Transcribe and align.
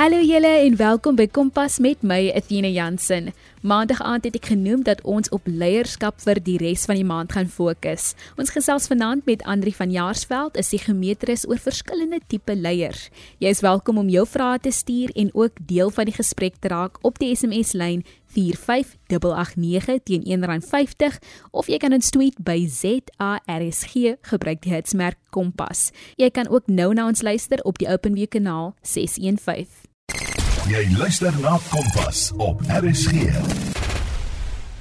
Hallo 0.00 0.16
julle 0.24 0.48
en 0.64 0.78
welkom 0.80 1.12
by 1.12 1.26
Kompas 1.28 1.74
met 1.84 2.00
my 2.00 2.30
Athena 2.32 2.70
Jansen. 2.72 3.26
Maandag 3.60 3.98
aand 4.00 4.24
het 4.24 4.38
ek 4.38 4.46
genoem 4.48 4.80
dat 4.86 5.02
ons 5.04 5.28
op 5.28 5.44
leierskap 5.44 6.22
vir 6.24 6.38
die 6.40 6.54
res 6.62 6.86
van 6.88 6.96
die 6.96 7.04
maand 7.04 7.34
gaan 7.36 7.50
fokus. 7.52 8.14
Ons 8.40 8.54
gesels 8.54 8.88
vanaand 8.88 9.28
met 9.28 9.44
Andri 9.44 9.74
van 9.76 9.92
Jaarsveld, 9.92 10.56
'n 10.56 10.64
psigometris 10.64 11.44
oor 11.44 11.60
verskillende 11.60 12.20
tipe 12.32 12.56
leiers. 12.56 13.10
Jy 13.44 13.48
is 13.48 13.60
welkom 13.60 13.98
om 13.98 14.08
jou 14.08 14.24
vrae 14.26 14.58
te 14.58 14.70
stuur 14.70 15.10
en 15.12 15.28
ook 15.34 15.52
deel 15.60 15.90
van 15.90 16.04
die 16.04 16.16
gesprek 16.16 16.54
te 16.60 16.68
raak 16.68 16.96
op 17.02 17.18
die 17.18 17.36
SMS 17.36 17.72
lyn 17.72 18.04
45889 18.32 20.00
teen 20.04 20.24
R1.50 20.24 21.18
of 21.50 21.66
jy 21.66 21.76
kan 21.76 21.92
ons 21.92 22.10
tweet 22.10 22.38
by 22.38 22.66
ZARSG 22.66 24.16
gebruik 24.22 24.62
die 24.62 24.72
hitsmerk 24.72 25.18
Kompas. 25.30 25.90
Jy 26.16 26.30
kan 26.30 26.48
ook 26.48 26.66
nou 26.66 26.94
na 26.94 27.06
ons 27.06 27.22
luister 27.22 27.60
op 27.62 27.78
die 27.78 27.88
OpenView 27.88 28.28
kanaal 28.28 28.74
615. 28.80 29.89
Jy 30.70 30.84
luister 30.94 31.34
na 31.42 31.56
Kompas 31.66 32.28
op 32.38 32.60
RSG. 32.70 33.26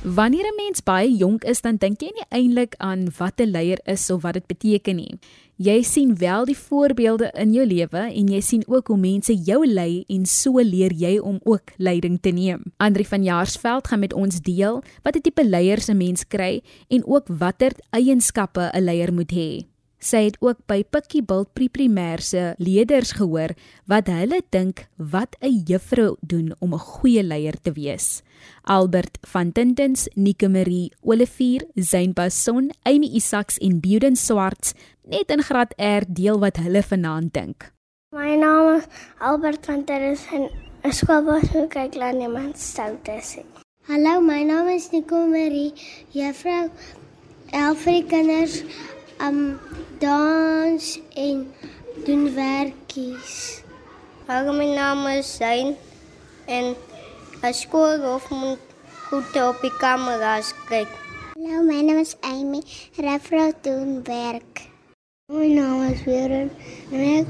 Wanneer 0.05 0.45
'n 0.45 0.55
mens 0.55 0.83
baie 0.83 1.15
jonk 1.17 1.43
is, 1.43 1.61
dan 1.61 1.75
dink 1.75 2.01
jy 2.01 2.11
nie 2.13 2.25
eintlik 2.29 2.75
aan 2.77 3.09
wat 3.17 3.41
'n 3.41 3.49
leier 3.49 3.79
is 3.83 4.09
of 4.09 4.21
wat 4.21 4.33
dit 4.33 4.45
beteken 4.47 4.95
nie. 4.95 5.19
Jy 5.55 5.81
sien 5.81 6.17
wel 6.17 6.45
die 6.45 6.57
voorbeelde 6.57 7.31
in 7.33 7.53
jou 7.53 7.65
lewe 7.65 8.13
en 8.13 8.27
jy 8.27 8.41
sien 8.41 8.63
ook 8.67 8.87
hoe 8.87 8.97
mense 8.97 9.33
jou 9.33 9.65
lei 9.67 10.03
en 10.07 10.25
so 10.25 10.59
leer 10.61 10.93
jy 10.93 11.17
om 11.17 11.39
ook 11.43 11.73
leiding 11.77 12.21
te 12.21 12.29
neem. 12.29 12.63
Andri 12.77 13.05
van 13.05 13.23
Jaarsveld 13.23 13.87
gaan 13.87 13.99
met 13.99 14.13
ons 14.13 14.41
deel 14.41 14.83
wat 15.01 15.15
'n 15.15 15.21
tipe 15.21 15.45
leiers 15.45 15.87
'n 15.89 15.97
mens 15.97 16.27
kry 16.27 16.61
en 16.87 17.05
ook 17.05 17.27
watter 17.27 17.71
eienskappe 17.89 18.69
'n 18.73 18.83
leier 18.83 19.13
moet 19.13 19.31
hê. 19.31 19.65
Sy 19.99 20.29
het 20.29 20.37
ook 20.39 20.61
by 20.71 20.85
Pikkie 20.87 21.19
Bult 21.27 21.49
Preprimêr 21.51 22.21
se 22.23 22.53
leerders 22.63 23.11
gehoor 23.17 23.51
wat 23.91 24.07
hulle 24.07 24.39
dink 24.55 24.85
wat 24.95 25.35
'n 25.43 25.63
juffrou 25.67 26.15
doen 26.21 26.55
om 26.59 26.73
'n 26.73 26.79
goeie 26.79 27.23
leier 27.23 27.59
te 27.61 27.71
wees. 27.71 28.23
Albert 28.63 29.17
van 29.21 29.51
Tintens, 29.51 30.07
Nike 30.15 30.47
Marie, 30.47 30.93
Olivier, 31.01 31.67
Zain 31.75 32.13
Bason, 32.13 32.71
Amy 32.83 33.09
Isaacs 33.11 33.57
en 33.57 33.79
Buden 33.79 34.15
Swarts 34.15 34.73
net 35.03 35.29
in 35.31 35.43
Graad 35.43 35.73
R 35.77 36.05
deel 36.07 36.39
wat 36.39 36.57
hulle 36.57 36.83
vanaand 36.83 37.33
dink. 37.33 37.73
My 38.15 38.35
naam 38.35 38.77
is 38.77 38.87
Albert 39.19 39.65
van 39.65 39.83
Tintens 39.83 40.25
en 40.31 40.49
ek 40.81 40.93
skool 40.93 41.23
was 41.23 41.49
hoe 41.51 41.67
kyk 41.67 41.95
laat 41.95 42.15
niemand 42.15 42.57
stout 42.57 43.07
is. 43.07 43.37
Hallo, 43.87 44.21
my 44.21 44.43
naam 44.43 44.67
is 44.67 44.91
Nike 44.91 45.27
Marie, 45.27 45.73
juffrou 46.11 46.69
Elfrie 47.51 48.05
kinders 48.05 48.63
um 49.19 49.59
dans 49.99 50.99
en 51.13 51.53
doen 52.05 52.33
werkies. 52.33 53.61
Hallo, 54.27 54.53
my 54.53 54.65
naam 54.65 55.07
is 55.17 55.35
Zain 55.35 55.75
en 56.45 56.75
as 57.41 57.61
skool 57.61 57.99
of 58.15 58.29
moet 58.29 58.59
goed 59.09 59.35
op 59.43 59.61
die 59.61 59.73
kameras 59.77 60.53
kyk. 60.69 60.91
Hallo, 61.35 61.63
my 61.63 61.81
naam 61.83 61.99
is 61.99 62.15
Amy. 62.21 62.61
Juffrou 62.95 63.51
doen 63.61 64.03
werk. 64.03 64.69
My 65.27 65.47
naam 65.47 65.91
is 65.91 66.01
Veron 66.07 66.51
en 66.91 67.03
ek 67.19 67.27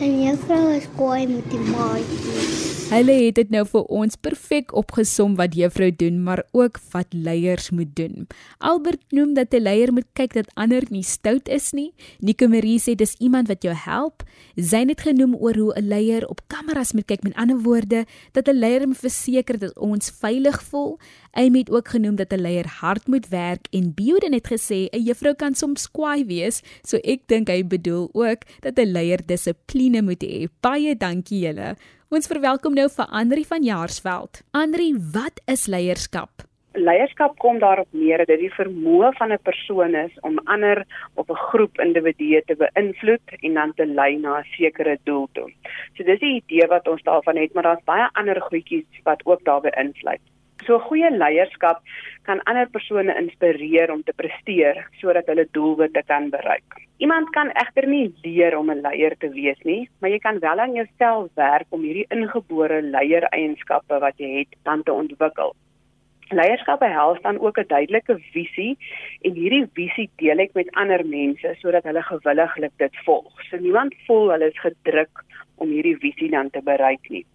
en 0.00 0.20
juffrou 0.26 0.66
is 0.76 0.90
kwaai 0.96 1.26
met 1.26 1.48
die 1.50 1.64
maatjies. 1.72 2.69
Hulle 2.90 3.14
het 3.14 3.36
dit 3.38 3.52
nou 3.54 3.60
vir 3.70 3.84
ons 3.94 4.16
perfek 4.18 4.72
opgesom 4.74 5.36
wat 5.38 5.52
juffrou 5.54 5.92
doen, 5.94 6.16
maar 6.26 6.40
ook 6.50 6.80
wat 6.90 7.12
leiers 7.14 7.68
moet 7.70 7.92
doen. 7.94 8.26
Albert 8.58 9.14
noem 9.14 9.34
dat 9.34 9.54
'n 9.54 9.62
leier 9.62 9.92
moet 9.92 10.08
kyk 10.18 10.32
dat 10.34 10.50
ander 10.54 10.82
nie 10.90 11.02
stout 11.02 11.48
is 11.48 11.70
nie. 11.72 11.92
Nico 12.18 12.48
Marie 12.48 12.80
sê 12.80 12.96
dis 12.96 13.14
iemand 13.20 13.46
wat 13.46 13.62
jou 13.62 13.74
help. 13.74 14.24
Sy 14.56 14.84
het 14.88 15.00
genoem 15.00 15.34
oor 15.34 15.54
hoe 15.54 15.72
'n 15.76 15.86
leier 15.86 16.26
op 16.26 16.40
kameras 16.48 16.92
moet 16.92 17.06
kyk. 17.06 17.22
Met 17.22 17.34
ander 17.34 17.62
woorde, 17.62 18.06
dat 18.32 18.48
'n 18.48 18.58
leier 18.58 18.86
moet 18.88 18.98
verseker 18.98 19.58
dat 19.58 19.78
ons 19.78 20.10
veilig 20.10 20.62
voel. 20.62 20.98
Amy 21.32 21.58
het 21.58 21.70
ook 21.70 21.88
genoem 21.88 22.16
dat 22.16 22.32
'n 22.32 22.40
leier 22.40 22.66
hard 22.66 23.06
moet 23.06 23.28
werk 23.28 23.66
en 23.70 23.94
Bioden 23.94 24.32
het 24.32 24.48
gesê 24.48 24.88
'n 24.90 25.02
juffrou 25.02 25.34
kan 25.34 25.54
soms 25.54 25.90
kwaai 25.90 26.24
wees, 26.24 26.62
so 26.82 26.96
ek 26.96 27.20
dink 27.26 27.48
hy 27.48 27.66
bedoel 27.66 28.08
ook 28.12 28.42
dat 28.60 28.78
'n 28.78 28.92
leier 28.92 29.20
dissipline 29.26 30.02
moet 30.02 30.24
hê. 30.24 30.48
Baie 30.60 30.96
dankie 30.96 31.38
julle. 31.38 31.76
Ons 32.10 32.26
verwelkom 32.26 32.74
nou 32.74 32.88
vir 32.90 33.06
Andri 33.14 33.44
van 33.46 33.62
Jaarsveld. 33.62 34.40
Andri, 34.58 34.88
wat 35.14 35.36
is 35.52 35.68
leierskap? 35.70 36.42
Leierskap 36.74 37.36
kom 37.38 37.60
daarop 37.62 37.86
neer 37.94 38.18
dat 38.18 38.32
dit 38.32 38.40
die 38.48 38.54
vermoë 38.56 39.12
van 39.18 39.30
'n 39.32 39.38
persoon 39.46 39.94
is 39.94 40.16
om 40.26 40.40
ander 40.54 40.82
op 41.14 41.30
'n 41.30 41.42
groep 41.50 41.78
individue 41.78 42.42
te 42.46 42.56
beïnvloed 42.64 43.36
en 43.40 43.54
dan 43.54 43.74
te 43.74 43.86
lei 43.86 44.16
na 44.18 44.40
'n 44.40 44.50
sekere 44.58 44.98
doel 45.04 45.28
toe. 45.34 45.48
So 45.94 46.02
dis 46.02 46.18
die 46.18 46.42
idee 46.42 46.66
wat 46.66 46.88
ons 46.88 47.02
daarvan 47.02 47.36
het, 47.36 47.54
maar 47.54 47.62
daar's 47.62 47.84
baie 47.84 48.10
ander 48.12 48.40
goedjies 48.40 49.02
wat 49.04 49.20
ook 49.24 49.44
daarbey 49.44 49.70
insluit. 49.76 50.20
So 50.66 50.78
goeie 50.84 51.08
leierskap 51.10 51.80
kan 52.28 52.42
ander 52.50 52.68
persone 52.68 53.14
inspireer 53.16 53.92
om 53.92 54.02
te 54.04 54.12
presteer 54.16 54.82
sodat 55.00 55.30
hulle 55.32 55.46
doelwitte 55.56 56.02
kan 56.08 56.28
bereik. 56.34 56.76
Iemand 57.00 57.30
kan 57.32 57.48
egter 57.62 57.86
nie 57.88 58.12
leer 58.24 58.56
om 58.58 58.70
'n 58.70 58.82
leier 58.84 59.16
te 59.16 59.30
wees 59.32 59.60
nie, 59.64 59.88
maar 60.00 60.10
jy 60.10 60.18
kan 60.18 60.38
wel 60.38 60.60
aan 60.60 60.74
jouself 60.74 61.30
werk 61.34 61.66
om 61.70 61.82
hierdie 61.82 62.06
ingebore 62.10 62.82
leiereienskappe 62.82 64.00
wat 64.00 64.18
jy 64.18 64.30
het 64.38 64.54
dan 64.64 64.82
te 64.82 64.92
ontwikkel. 64.92 65.54
Leierskap 66.28 66.80
behels 66.80 67.18
dan 67.22 67.40
ook 67.40 67.58
'n 67.58 67.66
duidelike 67.66 68.18
visie 68.32 68.76
en 69.22 69.32
hierdie 69.34 69.66
visie 69.74 70.10
deel 70.16 70.38
ek 70.38 70.54
met 70.54 70.70
ander 70.74 71.06
mense 71.06 71.54
sodat 71.58 71.84
hulle 71.84 72.02
gewilliglik 72.02 72.72
dit 72.76 72.96
volg. 73.04 73.32
So 73.48 73.56
niemand 73.56 73.94
voel 74.06 74.30
hulle 74.30 74.46
is 74.46 74.60
gedruk 74.60 75.24
om 75.56 75.68
hierdie 75.68 75.96
visie 75.96 76.30
dan 76.30 76.50
te 76.50 76.60
bereik 76.62 77.08
nie. 77.08 77.26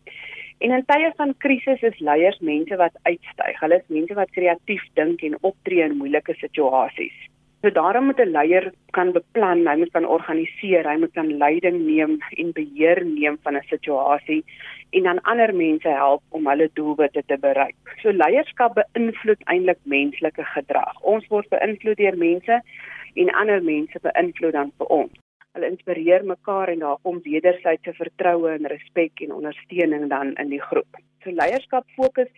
En 0.64 0.72
in 0.72 0.86
tye 0.88 1.12
van 1.18 1.34
krisis 1.38 1.82
is 1.82 2.00
leiers 2.00 2.40
mense 2.40 2.76
wat 2.80 2.96
uitstyg. 3.04 3.60
Hulle 3.60 3.80
is 3.82 3.88
mense 3.88 4.14
wat 4.14 4.32
kreatief 4.32 4.84
dink 4.94 5.24
en 5.28 5.38
optree 5.42 5.84
in 5.84 5.98
moeilike 5.98 6.34
situasies. 6.40 7.16
So 7.66 7.72
daarom 7.72 8.06
moet 8.06 8.20
'n 8.20 8.32
leier 8.32 8.72
kan 8.92 9.12
beplan, 9.12 9.68
hy 9.68 9.76
moet 9.76 9.92
kan 9.92 10.06
organiseer, 10.06 10.88
hy 10.88 10.98
moet 10.98 11.14
kan 11.14 11.38
leiding 11.38 11.80
neem 11.86 12.20
en 12.38 12.52
beheer 12.52 13.06
neem 13.06 13.38
van 13.44 13.58
'n 13.58 13.68
situasie 13.70 14.44
en 14.90 15.04
dan 15.04 15.22
ander 15.22 15.56
mense 15.56 15.90
help 15.90 16.22
om 16.30 16.48
hulle 16.48 16.70
doelwitte 16.74 17.24
te 17.26 17.38
bereik. 17.38 17.76
So 18.02 18.12
leierskap 18.12 18.76
beïnvloed 18.76 19.42
eintlik 19.44 19.80
menslike 19.84 20.44
gedrag. 20.44 21.02
Ons 21.02 21.28
word 21.28 21.50
beïnvloed 21.50 21.98
deur 21.98 22.18
mense 22.18 22.62
en 23.16 23.30
ander 23.30 23.64
mense 23.64 24.00
beïnvloed 24.02 24.52
dan 24.52 24.72
vir 24.78 24.88
ons. 24.88 25.25
Hulle 25.56 25.72
inspireer 25.72 26.26
mekaar 26.28 26.70
en 26.74 26.84
daar 26.84 27.00
kom 27.08 27.22
wederwysige 27.24 27.96
vertroue 27.96 28.52
en 28.58 28.68
respek 28.72 29.24
en 29.24 29.38
ondersteuning 29.40 30.10
dan 30.12 30.36
in 30.42 30.52
die 30.52 30.62
groep. 30.62 31.00
So 31.24 31.32
leierskap 31.32 31.88
fokus 31.96 32.32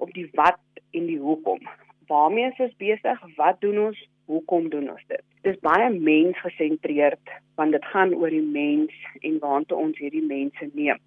op 0.00 0.12
die 0.16 0.28
wat 0.38 0.60
en 0.96 1.06
die 1.06 1.20
hoekom. 1.20 1.60
Waarmee 2.08 2.48
is 2.50 2.64
ons 2.64 2.80
besig? 2.80 3.20
Wat 3.36 3.60
doen 3.60 3.78
ons? 3.88 4.00
hoekom 4.32 4.68
doen 4.70 4.90
ons 4.92 5.06
dit? 5.10 5.22
Dis 5.46 5.58
baie 5.66 5.88
mensgesentreerd 5.92 7.32
want 7.60 7.74
dit 7.76 7.88
gaan 7.92 8.14
oor 8.16 8.32
die 8.32 8.44
mens 8.44 8.92
en 9.20 9.38
waartoe 9.42 9.78
ons 9.78 9.98
hierdie 10.00 10.24
mense 10.26 10.68
neem. 10.72 11.00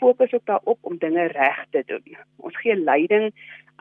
Fokus 0.00 0.32
op 0.38 0.46
daarop 0.50 0.78
om 0.88 0.98
dinge 1.02 1.28
reg 1.34 1.58
te 1.74 1.82
doen. 1.86 2.16
Ons 2.42 2.56
gee 2.62 2.76
leiding 2.78 3.30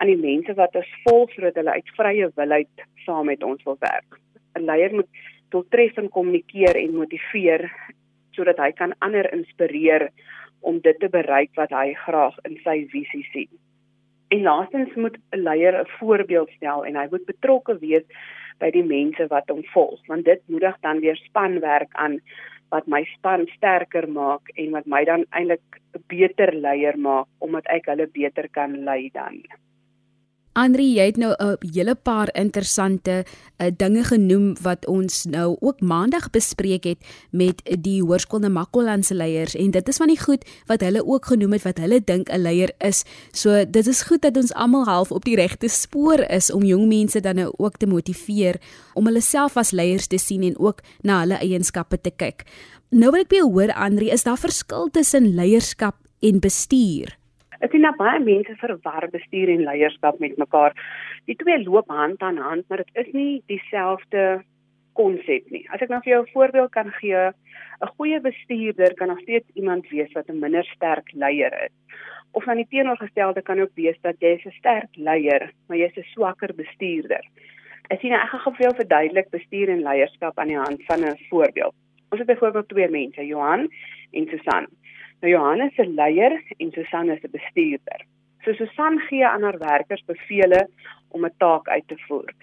aan 0.01 0.11
die 0.11 0.19
mense 0.19 0.53
wat 0.57 0.75
ons 0.77 0.91
volg 1.05 1.31
sodat 1.35 1.59
hulle 1.61 1.77
uit 1.77 1.93
vrye 1.97 2.29
wil 2.35 2.57
uit 2.57 2.85
saam 3.05 3.29
met 3.31 3.43
ons 3.43 3.63
wil 3.67 3.77
werk. 3.79 4.19
'n 4.57 4.65
Leier 4.67 4.93
moet 4.93 5.09
doeltreffend 5.51 6.11
kommunikeer 6.11 6.77
en 6.79 6.95
motiveer 6.95 7.67
sodat 8.35 8.57
hy 8.63 8.71
kan 8.71 8.95
ander 8.99 9.27
inspireer 9.35 10.09
om 10.61 10.79
dit 10.79 10.99
te 10.99 11.09
bereik 11.09 11.51
wat 11.59 11.73
hy 11.75 11.91
graag 12.05 12.37
in 12.47 12.57
sy 12.63 12.77
visie 12.93 13.25
sien. 13.31 13.49
En 14.31 14.45
laastens 14.47 14.93
moet 14.95 15.17
'n 15.17 15.43
leier 15.47 15.75
'n 15.79 15.91
voorbeeld 15.99 16.49
stel 16.57 16.85
en 16.85 16.95
hy 16.95 17.07
moet 17.11 17.25
betrokke 17.25 17.79
wees 17.79 18.07
by 18.59 18.69
die 18.71 18.83
mense 18.83 19.27
wat 19.27 19.49
hom 19.49 19.63
volg 19.73 19.99
want 20.07 20.25
dit 20.25 20.41
moedig 20.47 20.77
dan 20.81 20.99
weer 20.99 21.15
spanwerk 21.15 21.89
aan 21.91 22.19
wat 22.71 22.87
my 22.87 23.03
span 23.17 23.47
sterker 23.57 24.07
maak 24.09 24.49
en 24.55 24.71
wat 24.71 24.85
my 24.85 25.03
dan 25.05 25.25
eintlik 25.29 25.81
'n 25.95 26.03
beter 26.07 26.53
leier 26.53 26.97
maak 26.97 27.27
omdat 27.39 27.65
ek 27.65 27.85
hulle 27.85 28.07
beter 28.07 28.47
kan 28.49 28.83
lei 28.83 29.09
dan. 29.13 29.43
Andri, 30.53 30.83
jy 30.97 31.05
het 31.07 31.17
nou 31.17 31.31
'n 31.31 31.55
hele 31.73 31.95
paar 31.95 32.27
interessante 32.35 33.23
uh, 33.23 33.67
dinge 33.77 34.03
genoem 34.03 34.55
wat 34.61 34.85
ons 34.85 35.23
nou 35.25 35.55
ook 35.59 35.79
maandag 35.79 36.29
bespreek 36.29 36.83
het 36.83 36.97
met 37.31 37.61
die 37.79 38.01
Hoërskool 38.01 38.39
Namakoland 38.39 39.05
se 39.05 39.15
leiers 39.15 39.55
en 39.55 39.71
dit 39.71 39.87
is 39.87 39.97
van 39.97 40.07
die 40.07 40.19
goed 40.19 40.43
wat 40.67 40.81
hulle 40.81 41.05
ook 41.05 41.25
genoem 41.25 41.51
het 41.51 41.63
wat 41.63 41.77
hulle 41.77 42.01
dink 42.03 42.29
'n 42.29 42.41
leier 42.41 42.71
is. 42.79 43.03
So 43.31 43.65
dit 43.65 43.87
is 43.87 44.01
goed 44.01 44.21
dat 44.21 44.37
ons 44.37 44.53
almal 44.53 44.83
half 44.85 45.11
op 45.11 45.23
die 45.25 45.35
regte 45.35 45.69
spoor 45.69 46.19
is 46.19 46.51
om 46.51 46.63
jong 46.63 46.87
mense 46.87 47.19
dan 47.19 47.35
nou 47.35 47.53
ook 47.57 47.77
te 47.77 47.87
motiveer 47.87 48.59
om 48.93 49.05
hulle 49.05 49.21
self 49.21 49.57
as 49.57 49.71
leiers 49.71 50.07
te 50.07 50.17
sien 50.17 50.43
en 50.43 50.59
ook 50.59 50.81
na 51.01 51.19
hulle 51.19 51.39
eienskappe 51.39 52.01
te 52.01 52.11
kyk. 52.11 52.43
Nou 52.89 53.11
wil 53.11 53.21
ek 53.21 53.29
by 53.29 53.35
jou 53.35 53.51
hoor 53.51 53.73
Andri, 53.73 54.11
is 54.11 54.23
daar 54.23 54.37
verskil 54.37 54.89
tussen 54.91 55.35
leierskap 55.35 55.95
en 56.19 56.39
bestuur? 56.39 57.20
Ek 57.61 57.71
sien 57.71 57.85
dat 57.85 57.97
baie 57.99 58.19
mense 58.19 58.55
verwar 58.57 59.05
bestuur 59.13 59.49
en 59.53 59.67
leierskap 59.67 60.19
met 60.19 60.37
mekaar. 60.41 60.73
Die 61.29 61.35
twee 61.37 61.59
loop 61.61 61.89
hand 61.93 62.21
aan 62.25 62.39
hand, 62.41 62.65
maar 62.67 62.81
dit 62.81 63.05
is 63.05 63.11
nie 63.13 63.43
dieselfde 63.51 64.41
konsep 64.97 65.51
nie. 65.53 65.61
As 65.69 65.81
ek 65.85 65.91
nou 65.93 66.01
vir 66.01 66.13
jou 66.13 66.21
'n 66.23 66.33
voorbeeld 66.33 66.71
kan 66.71 66.89
gee, 66.99 67.29
'n 67.81 67.93
goeie 67.97 68.19
bestuurder 68.19 68.93
kan 68.95 69.07
nog 69.07 69.21
steeds 69.21 69.47
iemand 69.53 69.89
wees 69.89 70.11
wat 70.13 70.29
'n 70.29 70.39
minder 70.39 70.65
sterk 70.65 71.11
leier 71.13 71.53
is. 71.65 71.75
Of 72.31 72.47
aan 72.47 72.57
die 72.57 72.67
teenoorgestelde 72.69 73.41
kan 73.41 73.59
ook 73.59 73.75
wees 73.75 73.97
dat 74.01 74.15
jy 74.19 74.41
'n 74.45 74.51
sterk 74.51 74.89
leier, 74.95 75.51
maar 75.67 75.77
jy's 75.77 75.97
'n 75.97 76.11
swakker 76.13 76.53
bestuurder. 76.55 77.23
Ek 77.89 77.99
sien 77.99 78.13
ek 78.13 78.29
gaan 78.29 78.55
jou 78.57 78.75
verduidelik 78.75 79.29
bestuur 79.29 79.69
en 79.69 79.83
leierskap 79.83 80.39
aan 80.39 80.47
die 80.47 80.57
hand 80.57 80.83
van 80.85 81.03
'n 81.03 81.17
voorbeeld. 81.29 81.75
Ons 82.09 82.19
het 82.19 82.27
byvoorbeeld 82.27 82.69
twee 82.69 82.89
mense, 82.89 83.25
Johan 83.25 83.69
en 84.11 84.27
Susan. 84.27 84.67
Nou 85.21 85.31
Johan 85.31 85.61
is 85.61 85.77
'n 85.77 85.93
leier 85.93 86.33
en 86.57 86.71
Susan 86.71 87.09
is 87.09 87.23
'n 87.23 87.31
bestuurder. 87.31 88.01
So 88.43 88.53
Susan 88.53 88.99
gee 88.99 89.27
aan 89.27 89.43
haar 89.43 89.57
werkers 89.57 90.03
bevele 90.05 90.67
om 91.09 91.25
'n 91.25 91.33
taak 91.37 91.67
uit 91.67 91.87
te 91.87 91.97
voer. 92.07 92.33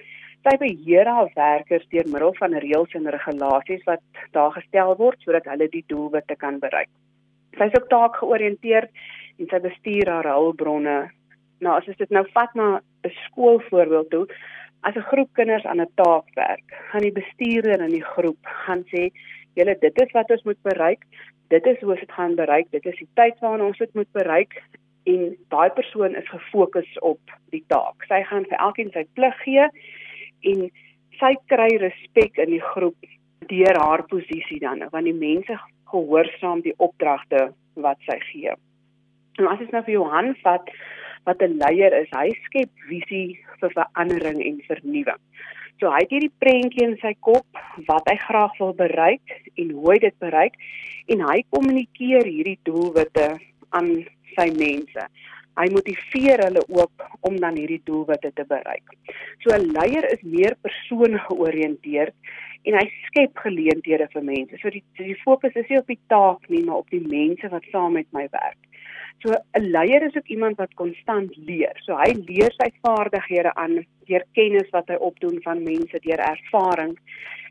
Sy 0.44 0.56
beheer 0.56 1.06
haar 1.06 1.30
werkers 1.34 1.88
deur 1.88 2.08
middel 2.08 2.34
van 2.34 2.54
reëls 2.54 2.94
en 2.94 3.10
regulasies 3.10 3.84
wat 3.84 4.00
daar 4.30 4.52
gestel 4.52 4.96
word 4.96 5.20
sodat 5.20 5.44
hulle 5.44 5.68
die 5.68 5.84
doelwitte 5.86 6.36
kan 6.36 6.58
bereik. 6.58 6.88
Sy 7.56 7.64
is 7.64 7.74
ook 7.80 7.88
taakgeoriënteerd 7.88 8.90
en 9.38 9.46
sy 9.50 9.58
bestuur 9.58 10.08
haar 10.08 10.30
hulpbronne. 10.32 11.10
Nou 11.60 11.76
as 11.76 11.96
dit 11.96 12.10
nou 12.10 12.24
vat 12.34 12.54
na 12.54 12.80
'n 13.04 13.10
skoolvoorbeeld 13.26 14.10
toe, 14.10 14.26
as 14.82 14.94
'n 14.94 15.08
groep 15.10 15.30
kinders 15.32 15.64
aan 15.64 15.80
'n 15.80 15.94
taak 15.94 16.26
werk, 16.34 16.66
gaan 16.90 17.02
die 17.02 17.12
bestuurder 17.20 17.80
in 17.80 17.90
die 17.90 18.08
groep 18.14 18.38
gaan 18.42 18.84
sê 18.94 19.10
julle 19.58 19.76
dit 19.82 20.02
is 20.04 20.14
wat 20.16 20.30
ons 20.34 20.44
moet 20.48 20.60
bereik. 20.66 21.04
Dit 21.52 21.66
is 21.66 21.80
hoe 21.80 21.94
ons 21.94 22.00
dit 22.04 22.12
gaan 22.16 22.36
bereik. 22.38 22.70
Dit 22.74 22.86
is 22.86 22.98
die 23.00 23.08
tyd 23.20 23.38
waarna 23.44 23.70
ons 23.70 23.80
dit 23.82 23.94
moet 23.98 24.10
bereik 24.16 24.60
en 25.08 25.36
daai 25.54 25.70
persoon 25.76 26.16
is 26.20 26.28
gefokus 26.28 26.90
op 27.00 27.36
die 27.54 27.64
taak. 27.72 28.04
Sy 28.10 28.22
gaan 28.28 28.46
vir 28.50 28.60
elkeen 28.60 28.92
sy 28.92 29.06
plig 29.16 29.36
gee 29.44 29.68
en 30.52 30.68
sy 31.18 31.32
kry 31.50 31.70
respek 31.82 32.38
in 32.44 32.52
die 32.54 32.64
groep 32.72 33.08
deur 33.48 33.80
haar 33.80 34.04
posisie 34.10 34.60
dan 34.60 34.84
want 34.92 35.08
die 35.08 35.16
mense 35.16 35.56
gehoorsaam 35.92 36.62
die 36.66 36.76
opdragte 36.76 37.48
wat 37.86 38.00
sy 38.08 38.18
gee. 38.30 38.54
En 39.38 39.48
as 39.48 39.62
ons 39.64 39.72
nou 39.74 39.82
vir 39.86 39.96
Johan 39.96 40.34
vat 40.42 40.70
wat 41.26 41.42
'n 41.42 41.58
leier 41.62 41.92
is, 41.92 42.10
hy 42.16 42.28
skep 42.46 42.70
visie 42.88 43.38
vir 43.60 43.70
verandering 43.70 44.40
en 44.44 44.60
vernuwing. 44.68 45.22
So 45.78 45.90
hy 45.94 46.02
het 46.02 46.10
hierdie 46.14 46.34
prentjie 46.42 46.86
in 46.88 46.96
sy 46.98 47.14
kop 47.22 47.60
wat 47.86 48.08
hy 48.10 48.16
graag 48.24 48.54
wil 48.58 48.74
bereik 48.78 49.34
en 49.54 49.70
hoe 49.76 49.92
hy 49.92 49.98
dit 50.08 50.16
bereik 50.22 50.56
en 51.14 51.22
hy 51.28 51.38
kommunikeer 51.54 52.26
hierdie 52.26 52.58
doelwitte 52.66 53.28
aan 53.78 53.92
sy 54.34 54.48
mense. 54.56 55.06
Hy 55.58 55.66
motiveer 55.74 56.42
hulle 56.46 56.64
ook 56.70 57.06
om 57.26 57.38
dan 57.42 57.56
hierdie 57.58 57.80
doelwitte 57.86 58.30
te 58.34 58.44
bereik. 58.50 58.84
So 59.42 59.54
'n 59.54 59.70
leier 59.74 60.04
is 60.10 60.22
meer 60.22 60.54
persoongeoriënteerd 60.66 62.14
en 62.66 62.74
hy 62.74 62.86
skep 63.06 63.38
geleenthede 63.38 64.08
vir 64.12 64.22
mense. 64.22 64.58
So 64.62 64.70
die 64.70 64.82
die 64.98 65.18
fokus 65.22 65.54
is 65.54 65.68
nie 65.68 65.78
op 65.78 65.86
die 65.86 66.00
taak 66.08 66.48
nie, 66.48 66.64
maar 66.64 66.82
op 66.82 66.90
die 66.90 67.06
mense 67.06 67.48
wat 67.48 67.62
saam 67.72 67.92
met 67.92 68.06
my 68.12 68.26
werk. 68.30 68.58
So 69.22 69.32
'n 69.58 69.70
leier 69.70 70.02
is 70.02 70.16
ook 70.16 70.28
iemand 70.28 70.56
wat 70.56 70.74
konstant 70.74 71.36
leer. 71.36 71.76
So 71.84 71.96
hy 71.96 72.12
leer 72.26 72.52
sy 72.56 72.70
vaardighede 72.82 73.54
aan 73.54 73.86
deur 74.06 74.24
kennis 74.32 74.70
wat 74.70 74.88
hy 74.88 74.94
opdoen 74.94 75.42
van 75.42 75.62
mense, 75.62 75.98
deur 76.00 76.18
ervaring 76.18 76.98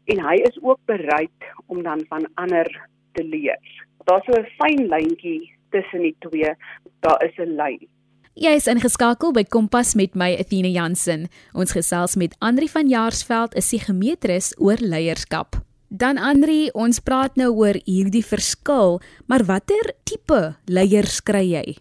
en 0.05 0.19
hy 0.23 0.35
is 0.35 0.57
ook 0.61 0.79
bereid 0.85 1.39
om 1.65 1.83
dan 1.83 2.05
van 2.09 2.27
ander 2.35 2.87
te 3.11 3.23
leer. 3.23 3.59
Daar's 4.03 4.25
so 4.25 4.39
'n 4.39 4.47
fyn 4.59 4.87
lyntjie 4.87 5.51
tussen 5.69 6.01
die 6.01 6.15
twee. 6.19 6.55
Daar 6.99 7.23
is 7.23 7.37
'n 7.37 7.55
lyn. 7.55 7.87
Jy 8.33 8.49
is 8.49 8.67
ingeskakel 8.67 9.31
by 9.33 9.43
Kompas 9.43 9.95
met 9.95 10.15
my 10.15 10.35
Athena 10.39 10.67
Jansen. 10.67 11.27
Ons 11.53 11.71
gesels 11.71 12.15
met 12.15 12.35
Andri 12.39 12.67
van 12.67 12.87
Jaarsveld, 12.87 13.55
'n 13.55 13.59
psigometris 13.59 14.53
oor 14.59 14.77
leierskap. 14.79 15.66
Dan 15.87 16.17
Andri, 16.19 16.67
ons 16.75 16.99
praat 16.99 17.37
nou 17.39 17.53
oor 17.63 17.77
hierdie 17.87 18.23
verskil, 18.25 18.97
maar 19.31 19.45
watter 19.47 19.93
tipe 20.03 20.57
leiers 20.67 21.21
kry 21.23 21.45
jy? 21.47 21.77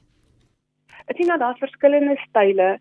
Ek 1.11 1.19
sien 1.19 1.27
dat 1.27 1.43
daar 1.43 1.59
verskillende 1.59 2.15
style 2.23 2.77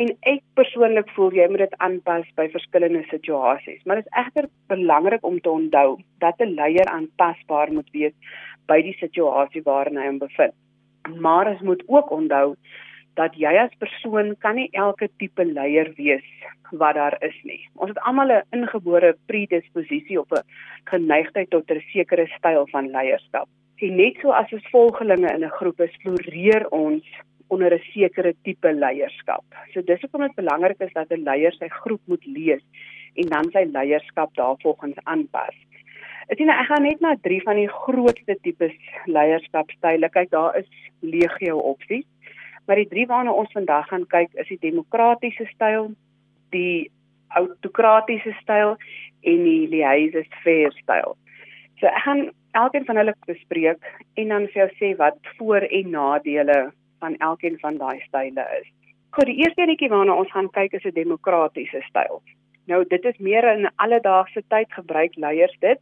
en 0.00 0.12
ek 0.28 0.42
persoonlik 0.60 1.08
voel 1.16 1.32
jy 1.32 1.46
moet 1.48 1.64
dit 1.64 1.78
aanpas 1.80 2.28
by 2.36 2.50
verskillende 2.52 3.00
situasies, 3.08 3.80
maar 3.88 4.02
dit 4.02 4.08
is 4.12 4.18
egter 4.20 4.50
belangrik 4.68 5.24
om 5.24 5.40
te 5.40 5.48
onthou 5.48 5.96
dat 6.20 6.36
'n 6.40 6.52
leier 6.52 6.92
aanpasbaar 6.92 7.72
moet 7.72 7.88
wees 7.96 8.12
by 8.68 8.82
die 8.84 8.96
situasie 9.00 9.64
waarin 9.64 9.96
hy 9.96 10.06
hom 10.12 10.18
bevind. 10.18 10.54
Maar 11.16 11.56
ons 11.56 11.60
moet 11.60 11.82
ook 11.88 12.10
onthou 12.12 12.56
dat 13.14 13.34
jy 13.34 13.52
as 13.58 13.72
persoon 13.78 14.36
kan 14.38 14.56
nie 14.56 14.68
elke 14.72 15.08
tipe 15.18 15.44
leier 15.44 15.92
wees 15.96 16.26
wat 16.70 16.94
daar 16.94 17.16
is 17.26 17.36
nie. 17.42 17.60
Ons 17.74 17.90
het 17.94 18.02
almal 18.06 18.30
'n 18.32 18.42
ingebore 18.56 19.16
predisposisie 19.26 20.20
op 20.20 20.32
'n 20.32 20.44
geneigtheid 20.84 21.50
tot 21.50 21.70
'n 21.70 21.82
sekere 21.92 22.26
styl 22.38 22.66
van 22.66 22.90
leierskap. 22.90 23.48
En 23.80 23.96
net 23.96 24.14
so 24.20 24.30
as 24.30 24.52
ons 24.52 24.70
volgelinge 24.70 25.34
in 25.34 25.44
'n 25.44 25.56
groep 25.58 25.80
is, 25.80 26.00
floreer 26.02 26.68
ons 26.68 27.04
onder 27.48 27.74
'n 27.74 27.82
sekere 27.92 28.34
tipe 28.42 28.72
leierskap. 28.72 29.44
So 29.72 29.82
dis 29.82 30.00
hoekom 30.00 30.20
dit 30.20 30.34
belangrik 30.34 30.80
is 30.80 30.92
dat 30.92 31.10
'n 31.10 31.22
leier 31.22 31.52
sy 31.52 31.68
groep 31.68 32.00
moet 32.04 32.26
lees 32.26 32.62
en 33.14 33.26
dan 33.26 33.50
sy 33.50 33.64
leierskap 33.72 34.34
daarvolgens 34.34 34.98
aanpas. 35.04 35.56
Ek 36.30 36.38
sien 36.38 36.48
ek 36.48 36.66
gaan 36.66 36.82
net 36.82 37.00
na 37.00 37.16
drie 37.22 37.40
van 37.42 37.56
die 37.56 37.68
grootste 37.68 38.36
tipes 38.42 38.74
leierskapstyle 39.06 40.08
kyk. 40.08 40.30
Daar 40.30 40.58
is 40.60 40.68
legio 41.00 41.56
opsies. 41.58 42.06
Maar 42.66 42.76
die 42.76 42.88
drie 42.88 43.06
waarna 43.06 43.32
ons 43.32 43.52
vandag 43.52 43.88
gaan 43.88 44.06
kyk 44.06 44.34
is 44.34 44.48
die 44.48 44.60
demokratiese 44.60 45.46
styl, 45.54 45.90
die 46.54 46.90
autokratiese 47.28 48.34
styl 48.40 48.76
en 49.22 49.44
die 49.44 49.68
laissez-faire 49.70 50.72
styl. 50.82 51.16
So 51.80 51.86
ek 51.86 52.04
gaan 52.04 52.28
elkeen 52.58 52.84
van 52.84 52.98
hulle 53.00 53.14
bespreek 53.26 53.86
en 54.20 54.34
dan 54.34 54.46
vir 54.52 54.62
jou 54.64 54.68
sê 54.80 54.92
wat 54.98 55.18
voor 55.38 55.66
en 55.68 55.90
nadele 55.90 56.58
van 57.00 57.16
elkeen 57.16 57.58
van 57.62 57.78
daai 57.78 58.00
style 58.06 58.46
is. 58.60 58.68
Goed, 59.10 59.26
die 59.26 59.40
eerste 59.42 59.62
enetjie 59.62 59.90
waarna 59.90 60.14
ons 60.14 60.30
gaan 60.30 60.50
kyk 60.54 60.74
is 60.78 60.84
'n 60.84 60.94
demokratiese 60.94 61.82
styl. 61.88 62.22
Nou 62.66 62.84
dit 62.84 63.04
is 63.04 63.18
meer 63.18 63.44
in 63.52 63.70
alledaagse 63.76 64.42
tyd 64.48 64.72
gebruik 64.72 65.16
leiers 65.16 65.56
dit. 65.60 65.78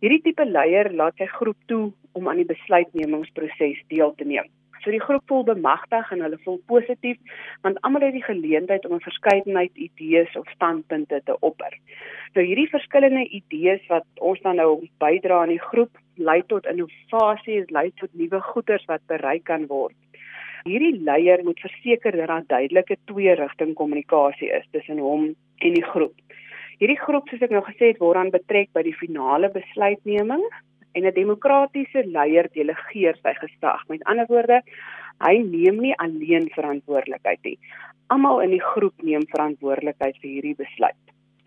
Hierdie 0.00 0.22
tipe 0.22 0.44
leier 0.44 0.92
laat 0.92 1.16
sy 1.16 1.26
groep 1.26 1.56
toe 1.66 1.92
om 2.12 2.28
aan 2.28 2.36
die 2.36 2.52
besluitnemingsproses 2.54 3.82
deel 3.88 4.14
te 4.14 4.24
neem. 4.24 4.48
So 4.84 4.92
die 4.92 5.00
groep 5.00 5.22
voel 5.30 5.44
bemagtig 5.48 6.10
en 6.12 6.20
hulle 6.20 6.38
voel 6.44 6.58
positief 6.68 7.40
want 7.64 7.78
almal 7.80 8.04
het 8.04 8.12
die 8.12 8.24
geleentheid 8.24 8.84
om 8.86 8.94
'n 8.94 9.06
verskeidenheid 9.08 9.72
idees 9.74 10.36
of 10.36 10.50
standpunte 10.50 11.20
te 11.24 11.36
opper. 11.40 11.78
Nou 12.34 12.44
hierdie 12.46 12.68
verskillende 12.68 13.28
idees 13.28 13.86
wat 13.88 14.04
ons 14.20 14.40
dan 14.40 14.56
nou 14.56 14.88
bydra 14.98 15.40
aan 15.40 15.54
die 15.56 15.66
groep 15.70 15.96
lei 16.16 16.42
tot 16.46 16.66
innovasie, 16.66 17.64
lei 17.68 17.90
tot 17.96 18.10
nuwe 18.12 18.40
goederes 18.40 18.84
wat 18.84 19.06
bereik 19.06 19.44
kan 19.44 19.66
word. 19.66 19.94
Hierdie 20.64 21.00
leier 21.00 21.44
moet 21.44 21.60
verseker 21.60 22.16
dat 22.16 22.28
daar 22.28 22.44
duidelike 22.46 22.96
twee-rigting 23.04 23.74
kommunikasie 23.74 24.50
is 24.50 24.66
tussen 24.70 24.98
hom 24.98 25.34
en 25.58 25.74
die 25.74 25.84
groep. 25.84 26.14
Hierdie 26.78 27.00
groep 27.00 27.28
soos 27.28 27.42
ek 27.42 27.50
nou 27.50 27.62
gesê 27.64 27.92
het 27.92 28.00
word 28.02 28.16
aan 28.16 28.30
betrek 28.34 28.72
by 28.72 28.82
die 28.82 28.96
finale 28.96 29.48
besluitneming 29.48 30.42
en 30.94 31.06
'n 31.06 31.14
demokratiese 31.14 32.04
leier 32.06 32.48
delegeer 32.52 33.16
sy 33.22 33.34
gesag. 33.34 33.88
Met 33.88 34.04
ander 34.04 34.26
woorde, 34.26 34.62
hy 35.20 35.38
neem 35.38 35.80
nie 35.80 35.96
alleen 35.96 36.48
verantwoordelikheid 36.54 37.42
nie. 37.42 37.58
Almal 38.06 38.42
in 38.42 38.50
die 38.50 38.62
groep 38.62 39.02
neem 39.02 39.26
verantwoordelikheid 39.34 40.16
vir 40.22 40.30
hierdie 40.30 40.56
besluit. 40.56 41.02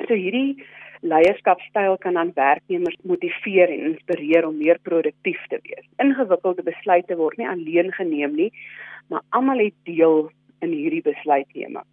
So 0.08 0.14
hierdie 0.14 0.64
leierskapstyl 1.02 1.98
kan 1.98 2.14
dan 2.14 2.32
werknemers 2.36 2.98
motiveer 3.04 3.70
en 3.70 3.94
inspireer 3.94 4.48
om 4.48 4.58
meer 4.58 4.80
produktief 4.82 5.40
te 5.50 5.60
wees. 5.64 5.86
Ingewikkelde 6.02 6.64
besluite 6.64 7.16
word 7.16 7.38
nie 7.38 7.48
alleen 7.48 7.92
geneem 7.94 8.36
nie, 8.36 8.52
maar 9.10 9.22
almal 9.30 9.60
het 9.60 9.78
deel 9.84 10.32
in 10.62 10.74
hierdie 10.74 11.04
besluitneming. 11.06 11.86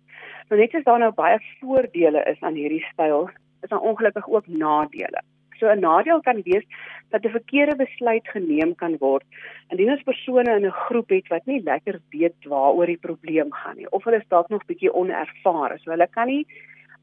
Nou 0.48 0.60
net 0.60 0.74
as 0.74 0.84
daar 0.84 1.00
nou 1.00 1.12
baie 1.12 1.38
voordele 1.60 2.24
is 2.30 2.40
aan 2.40 2.56
hierdie 2.58 2.84
styl, 2.92 3.28
is 3.62 3.70
daar 3.72 3.84
ongelukkig 3.84 4.28
ook 4.28 4.46
nadele. 4.46 5.20
So 5.58 5.68
'n 5.68 5.80
nadeel 5.80 6.20
kan 6.20 6.42
wees 6.42 6.64
dat 7.10 7.24
'n 7.24 7.36
verkeerde 7.38 7.76
besluit 7.76 8.26
geneem 8.28 8.74
kan 8.74 8.96
word 8.98 9.24
indien 9.70 9.90
ons 9.90 10.02
persone 10.02 10.50
in 10.56 10.66
'n 10.66 10.80
groep 10.86 11.08
het 11.08 11.28
wat 11.28 11.46
nie 11.46 11.62
lekker 11.62 12.00
weet 12.10 12.38
waaroor 12.44 12.86
die 12.86 13.04
probleem 13.08 13.52
gaan 13.52 13.76
nie 13.76 13.90
of 13.90 14.04
hulle 14.04 14.16
is 14.16 14.28
dalk 14.28 14.48
nog 14.48 14.66
bietjie 14.66 14.94
onervare. 14.94 15.78
So 15.78 15.90
hulle 15.90 16.08
kan 16.10 16.26
nie 16.26 16.46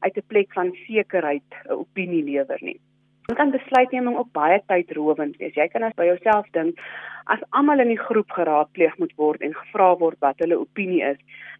uit 0.00 0.16
'n 0.16 0.26
plek 0.26 0.52
van 0.52 0.76
sekerheid 0.86 1.48
'n 1.68 1.72
opinie 1.72 2.24
lewer 2.24 2.58
nie. 2.60 2.80
Dan 3.26 3.36
kan 3.36 3.50
besluitneming 3.50 4.16
ook 4.16 4.32
baie 4.32 4.62
tydrowend 4.66 5.36
wees. 5.36 5.54
Jy 5.54 5.68
kan 5.68 5.82
as 5.82 5.94
by 5.94 6.04
jouself 6.04 6.46
dink 6.50 6.78
as 7.24 7.38
almal 7.50 7.80
in 7.80 7.88
die 7.88 8.04
groep 8.08 8.30
geraadpleeg 8.30 8.98
moet 8.98 9.12
word 9.16 9.40
en 9.40 9.54
gevra 9.54 9.96
word 9.98 10.18
wat 10.20 10.38
hulle 10.38 10.58
opinie 10.58 11.02
is, 11.02 11.18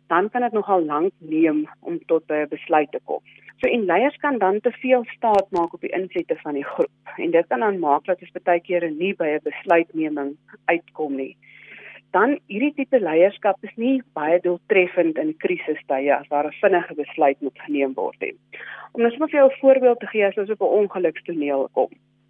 dan 0.09 0.31
kan 0.31 0.43
dit 0.43 0.53
nogal 0.53 0.85
lank 0.85 1.13
neem 1.19 1.69
om 1.81 1.99
tot 2.07 2.27
by 2.27 2.35
'n 2.43 2.49
besluit 2.49 2.91
te 2.91 3.01
kom. 3.05 3.23
So 3.63 3.71
en 3.71 3.85
leiers 3.87 4.17
kan 4.17 4.39
dan 4.39 4.61
te 4.61 4.73
veel 4.83 5.05
staat 5.17 5.47
maak 5.51 5.75
op 5.75 5.81
die 5.81 5.95
insette 5.95 6.37
van 6.43 6.55
die 6.59 6.65
groep 6.67 7.17
en 7.17 7.31
dit 7.31 7.47
kan 7.47 7.61
dan 7.61 7.79
maak 7.79 8.05
dat 8.05 8.23
ons 8.23 8.43
baie 8.43 8.61
kere 8.61 8.91
nie 8.91 9.15
by 9.15 9.29
'n 9.39 9.45
besluitneming 9.45 10.37
uitkom 10.67 11.17
nie. 11.17 11.37
dan 12.13 12.35
hierdie 12.53 12.75
tipe 12.77 13.01
leierskap 13.01 13.63
is 13.67 13.73
nie 13.81 14.03
baie 14.19 14.39
doeltreffend 14.45 15.19
in 15.23 15.33
krisistye 15.45 16.13
as 16.15 16.29
daar 16.29 16.47
'n 16.47 16.59
vinnige 16.61 16.95
besluit 16.95 17.41
moet 17.41 17.59
geneem 17.67 17.95
word 17.95 18.21
nie. 18.21 18.35
Om 18.93 19.03
net 19.03 19.17
vir 19.17 19.39
jou 19.39 19.49
'n 19.49 19.61
voorbeeld 19.61 20.01
te 20.01 20.07
gee 20.07 20.27
as 20.27 20.37
ons 20.37 20.51
op 20.51 20.61
'n 20.61 20.77
ongelukstoneel 20.81 21.69
kom. 21.73 21.89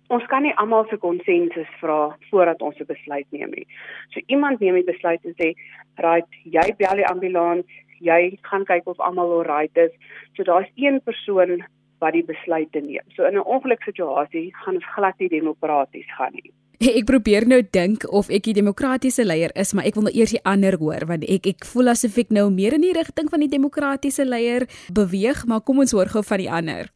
Ons 0.09 0.27
kan 0.27 0.43
nie 0.43 0.55
almal 0.55 0.87
se 0.89 0.97
konsensus 0.97 1.71
vra 1.81 2.17
voordat 2.31 2.63
ons 2.63 2.79
'n 2.79 2.87
besluit 2.87 3.27
neem 3.31 3.51
nie. 3.51 3.67
So 4.11 4.21
iemand 4.27 4.61
neem 4.61 4.75
die 4.75 4.93
besluit 4.93 5.25
en 5.25 5.35
sê, 5.41 5.55
"Right, 5.97 6.29
jy 6.45 6.75
bel 6.77 6.97
die 6.97 7.07
ambulans, 7.07 7.67
jy 8.03 8.39
gaan 8.51 8.65
kyk 8.65 8.87
of 8.87 9.01
almal 9.01 9.33
alright 9.39 9.77
is." 9.77 9.93
So 10.37 10.43
daar's 10.43 10.71
een 10.77 11.01
persoon 11.05 11.63
wat 12.03 12.13
die 12.13 12.25
besluit 12.27 12.75
neem. 12.75 13.07
So 13.15 13.25
in 13.25 13.39
'n 13.39 13.47
ongeluksituasie 13.55 14.51
gaan 14.65 14.75
dit 14.75 14.85
glad 14.95 15.19
nie 15.19 15.29
demokraties 15.29 16.11
gaan 16.19 16.33
nie. 16.33 16.53
Ek 16.83 17.05
probeer 17.07 17.45
nou 17.47 17.61
dink 17.63 18.03
of 18.11 18.27
ek 18.29 18.43
die 18.43 18.57
demokratiese 18.57 19.23
leier 19.25 19.53
is, 19.55 19.71
maar 19.73 19.85
ek 19.87 19.95
wil 19.95 20.09
nou 20.09 20.15
eers 20.19 20.33
die 20.35 20.43
ander 20.43 20.75
hoor 20.81 21.07
want 21.07 21.23
ek 21.31 21.47
ek 21.47 21.65
voel 21.65 21.93
asof 21.93 22.19
ek 22.19 22.31
nou 22.35 22.51
meer 22.51 22.75
in 22.75 22.83
die 22.83 22.97
rigting 22.97 23.31
van 23.31 23.41
die 23.45 23.53
demokratiese 23.53 24.25
leier 24.25 24.67
beweeg, 24.91 25.47
maar 25.47 25.61
kom 25.61 25.79
ons 25.79 25.93
hoor 25.93 26.11
gou 26.11 26.23
van 26.23 26.39
die 26.39 26.51
ander. 26.51 26.91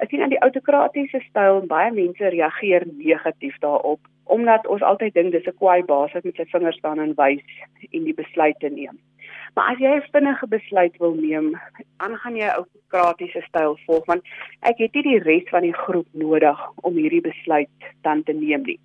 Ek 0.00 0.10
sien 0.10 0.20
aan 0.20 0.32
die 0.32 0.42
autokratiese 0.44 1.22
styl 1.30 1.62
baie 1.68 1.88
mense 1.92 2.28
reageer 2.36 2.84
negatief 2.98 3.56
daarop 3.64 4.00
omdat 4.30 4.66
ons 4.70 4.82
altyd 4.86 5.14
dink 5.14 5.32
dis 5.32 5.46
'n 5.46 5.56
kwaai 5.58 5.82
baas 5.84 6.12
wat 6.12 6.24
met 6.24 6.36
sy 6.36 6.44
vingers 6.52 6.76
staan 6.78 7.00
en 7.00 7.16
wys 7.16 7.42
en 7.90 8.04
die 8.04 8.14
besluite 8.14 8.68
neem. 8.68 9.00
Maar 9.54 9.72
as 9.72 9.78
jy 9.78 9.94
'n 9.96 10.10
vinnige 10.12 10.46
besluit 10.46 10.96
wil 10.98 11.14
neem, 11.14 11.60
dan 11.98 12.16
gaan 12.16 12.36
jy 12.36 12.46
'n 12.46 12.58
autokratiese 12.60 13.42
styl 13.48 13.78
volg 13.86 14.04
want 14.06 14.22
ek 14.62 14.78
het 14.78 14.94
nie 14.94 15.02
die 15.02 15.18
res 15.18 15.48
van 15.50 15.62
die 15.62 15.74
groep 15.74 16.06
nodig 16.12 16.58
om 16.82 16.94
hierdie 16.94 17.20
besluit 17.20 17.68
dan 18.02 18.22
te 18.22 18.32
neem 18.32 18.62
nie 18.62 18.80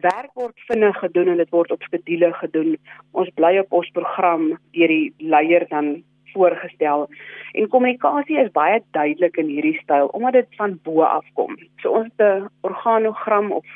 werk 0.00 0.32
word 0.34 0.58
vinnig 0.68 0.98
gedoen 0.98 1.28
en 1.32 1.40
dit 1.40 1.50
word 1.50 1.72
op 1.72 1.82
skedule 1.82 2.32
gedoen. 2.40 2.76
Ons 3.12 3.30
bly 3.38 3.56
op 3.62 3.72
ons 3.80 3.88
program 3.96 4.48
deur 4.76 4.92
die 4.92 5.12
leier 5.18 5.66
dan 5.70 6.02
voorgestel. 6.34 7.06
En 7.54 7.68
kommunikasie 7.72 8.38
is 8.42 8.52
baie 8.52 8.82
duidelik 8.96 9.38
in 9.40 9.50
hierdie 9.52 9.78
styl 9.82 10.10
omdat 10.16 10.40
dit 10.40 10.60
van 10.60 10.78
bo 10.84 11.06
af 11.06 11.26
kom. 11.38 11.56
So 11.82 11.94
ons 12.02 12.12
het 12.16 12.26
'n 12.26 12.48
organogram 12.60 13.52
of 13.52 13.66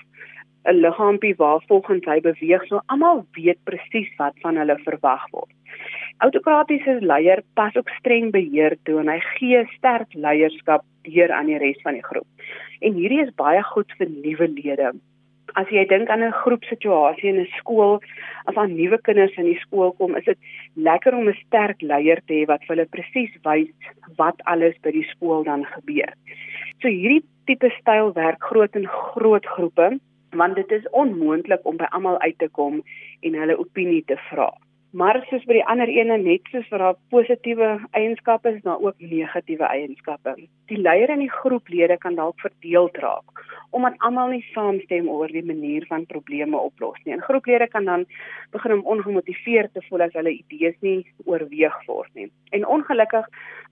'n 0.69 0.81
liggaampie 0.85 1.35
waar 1.37 1.62
volgens 1.69 2.05
hy 2.05 2.21
beweeg, 2.21 2.67
so 2.67 2.81
almal 2.87 3.25
weet 3.33 3.59
presies 3.65 4.11
wat 4.19 4.35
van 4.43 4.57
hulle 4.57 4.79
verwag 4.85 5.25
word. 5.31 5.60
Autokratiese 6.27 6.99
leier 7.00 7.43
pas 7.55 7.77
ook 7.77 7.89
streng 7.99 8.33
beheer 8.33 8.77
toe 8.85 9.00
en 9.00 9.09
hy 9.09 9.21
gee 9.37 9.65
sterk 9.77 10.15
leierskap 10.15 10.85
deur 11.09 11.33
aan 11.33 11.47
die 11.47 11.59
res 11.59 11.81
van 11.83 11.97
die 11.97 12.05
groep. 12.05 12.29
En 12.81 12.93
hierdie 12.95 13.23
is 13.23 13.35
baie 13.35 13.62
goed 13.73 13.93
vir 13.99 14.09
nuwe 14.09 14.49
lede 14.49 14.93
as 15.59 15.71
jy 15.75 15.85
dink 15.89 16.11
aan 16.11 16.23
'n 16.23 16.39
groepsituasie 16.43 17.29
in 17.29 17.41
'n 17.41 17.49
skool, 17.59 18.00
as 18.47 18.55
daar 18.55 18.69
nuwe 18.69 18.99
kinders 19.03 19.37
in 19.37 19.45
die 19.45 19.59
skool 19.65 19.93
kom, 19.93 20.17
is 20.17 20.25
dit 20.25 20.39
lekker 20.77 21.15
om 21.15 21.29
'n 21.29 21.43
sterk 21.47 21.83
leier 21.83 22.21
te 22.27 22.35
hê 22.35 22.47
wat 22.47 22.62
vir 22.65 22.77
hulle 22.77 22.93
presies 22.95 23.33
wys 23.45 23.69
wat 24.17 24.37
alles 24.45 24.77
by 24.83 24.91
die 24.91 25.07
skool 25.12 25.45
dan 25.45 25.65
gebeur. 25.65 26.12
So 26.81 26.89
hierdie 26.89 27.25
tipe 27.47 27.71
styl 27.81 28.12
werk 28.15 28.43
groot 28.43 28.77
in 28.77 28.87
groot 28.87 29.47
groepe, 29.47 29.99
want 30.33 30.55
dit 30.55 30.71
is 30.73 30.91
onmoontlik 30.93 31.61
om 31.65 31.77
by 31.77 31.87
almal 31.91 32.19
uit 32.21 32.39
te 32.39 32.49
kom 32.49 32.83
en 33.23 33.35
hulle 33.35 33.59
opinie 33.59 34.05
te 34.07 34.17
vra. 34.31 34.53
Maar 34.90 35.20
soos 35.30 35.44
by 35.47 35.54
die 35.54 35.66
ander 35.70 35.88
ene 35.88 36.16
net 36.18 36.49
soos 36.50 36.66
vir 36.66 36.82
haar 36.82 36.97
positiewe 37.14 37.68
eienskappe 37.94 38.50
is 38.56 38.62
daar 38.64 38.80
ook 38.82 38.99
negatiewe 38.99 39.68
eienskappe. 39.68 40.35
Die 40.66 40.78
leier 40.78 41.12
en 41.14 41.23
die 41.23 41.30
groeplede 41.30 41.97
kan 42.02 42.18
dalk 42.18 42.40
verdeel 42.42 42.90
raak 42.99 43.47
omdat 43.70 43.94
almal 44.02 44.32
nie 44.32 44.42
saamstem 44.50 45.06
oor 45.09 45.30
die 45.30 45.44
manier 45.47 45.85
van 45.87 46.06
probleme 46.11 46.59
oplos 46.59 46.99
nie. 47.04 47.14
En 47.14 47.23
groeplede 47.23 47.68
kan 47.70 47.85
dan 47.87 48.04
begin 48.50 48.73
om 48.73 48.87
ongemotiveerd 48.97 49.73
te 49.75 49.82
voel 49.87 50.09
as 50.09 50.16
hulle 50.18 50.32
idees 50.35 50.75
nie 50.82 51.06
oorweeg 51.25 51.76
word 51.87 52.11
nie. 52.18 52.26
En 52.50 52.66
ongelukkig 52.66 53.28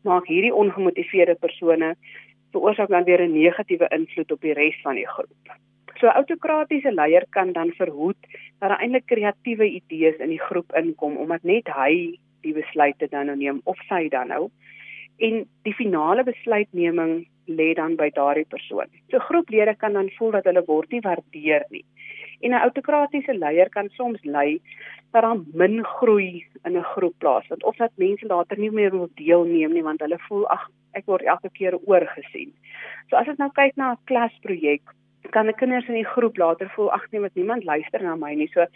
maak 0.06 0.30
hierdie 0.30 0.54
ongemotiveerde 0.54 1.34
persone 1.42 1.96
veroorsaak 2.54 2.94
dan 2.94 3.04
weer 3.10 3.26
'n 3.26 3.32
negatiewe 3.32 3.88
invloed 3.90 4.32
op 4.32 4.40
die 4.40 4.54
res 4.54 4.78
van 4.82 4.94
die 4.94 5.08
groep. 5.08 5.58
So 5.98 6.06
'n 6.06 6.14
autokratiese 6.22 6.92
leier 6.92 7.26
kan 7.30 7.52
dan 7.52 7.74
verhoed 7.74 8.22
dat 8.58 8.70
daar 8.70 8.80
eintlik 8.80 9.06
kreatiewe 9.06 9.68
idees 9.70 10.16
in 10.18 10.28
die 10.28 10.42
groep 10.42 10.72
inkom 10.76 11.16
omdat 11.16 11.42
net 11.42 11.68
hy 11.68 12.18
die 12.42 12.54
besluite 12.54 13.08
dan 13.10 13.26
nou 13.26 13.36
neem 13.36 13.60
of 13.64 13.78
sy 13.88 14.08
dan 14.08 14.28
nou 14.28 14.50
en 15.18 15.44
die 15.66 15.74
finale 15.74 16.24
besluitneming 16.24 17.26
lê 17.48 17.72
dan 17.74 17.96
by 17.96 18.10
daardie 18.14 18.46
persoon. 18.46 18.90
So 19.10 19.18
groeplede 19.18 19.74
kan 19.76 19.96
dan 19.96 20.10
voel 20.18 20.36
dat 20.36 20.46
hulle 20.46 20.62
word 20.66 20.92
nie 20.92 21.02
waardeer 21.02 21.64
nie. 21.70 21.84
En 22.40 22.50
'n 22.50 22.62
autokratiese 22.66 23.34
leier 23.34 23.68
kan 23.68 23.88
soms 23.88 24.24
lei 24.24 24.60
dat 25.12 25.22
daar 25.22 25.40
min 25.52 25.84
groei 25.84 26.44
in 26.64 26.76
'n 26.76 26.90
groep 26.94 27.14
plaasvind 27.18 27.64
of 27.64 27.76
dat 27.76 27.90
mense 27.94 28.26
later 28.26 28.58
nie 28.58 28.70
meer 28.70 28.90
wil 28.90 29.10
deelneem 29.14 29.72
nie 29.72 29.82
want 29.82 30.00
hulle 30.00 30.18
voel 30.28 30.46
ag 30.48 30.70
ek 30.92 31.06
word 31.06 31.22
elke 31.22 31.50
keer 31.50 31.78
oorgesien. 31.86 32.52
So 33.08 33.16
as 33.16 33.28
ons 33.28 33.38
nou 33.38 33.50
kyk 33.50 33.76
na 33.76 33.92
'n 33.92 34.04
klasprojek 34.04 34.82
kan 35.30 35.46
die 35.46 35.54
kinders 35.54 35.88
in 35.88 35.94
die 35.94 36.06
groep 36.06 36.36
later 36.36 36.70
voel 36.74 36.92
ag 36.92 37.06
nee, 37.10 37.20
met 37.20 37.34
niemand 37.34 37.64
luister 37.64 38.02
na 38.02 38.16
my 38.16 38.34
nie. 38.34 38.50
So 38.54 38.66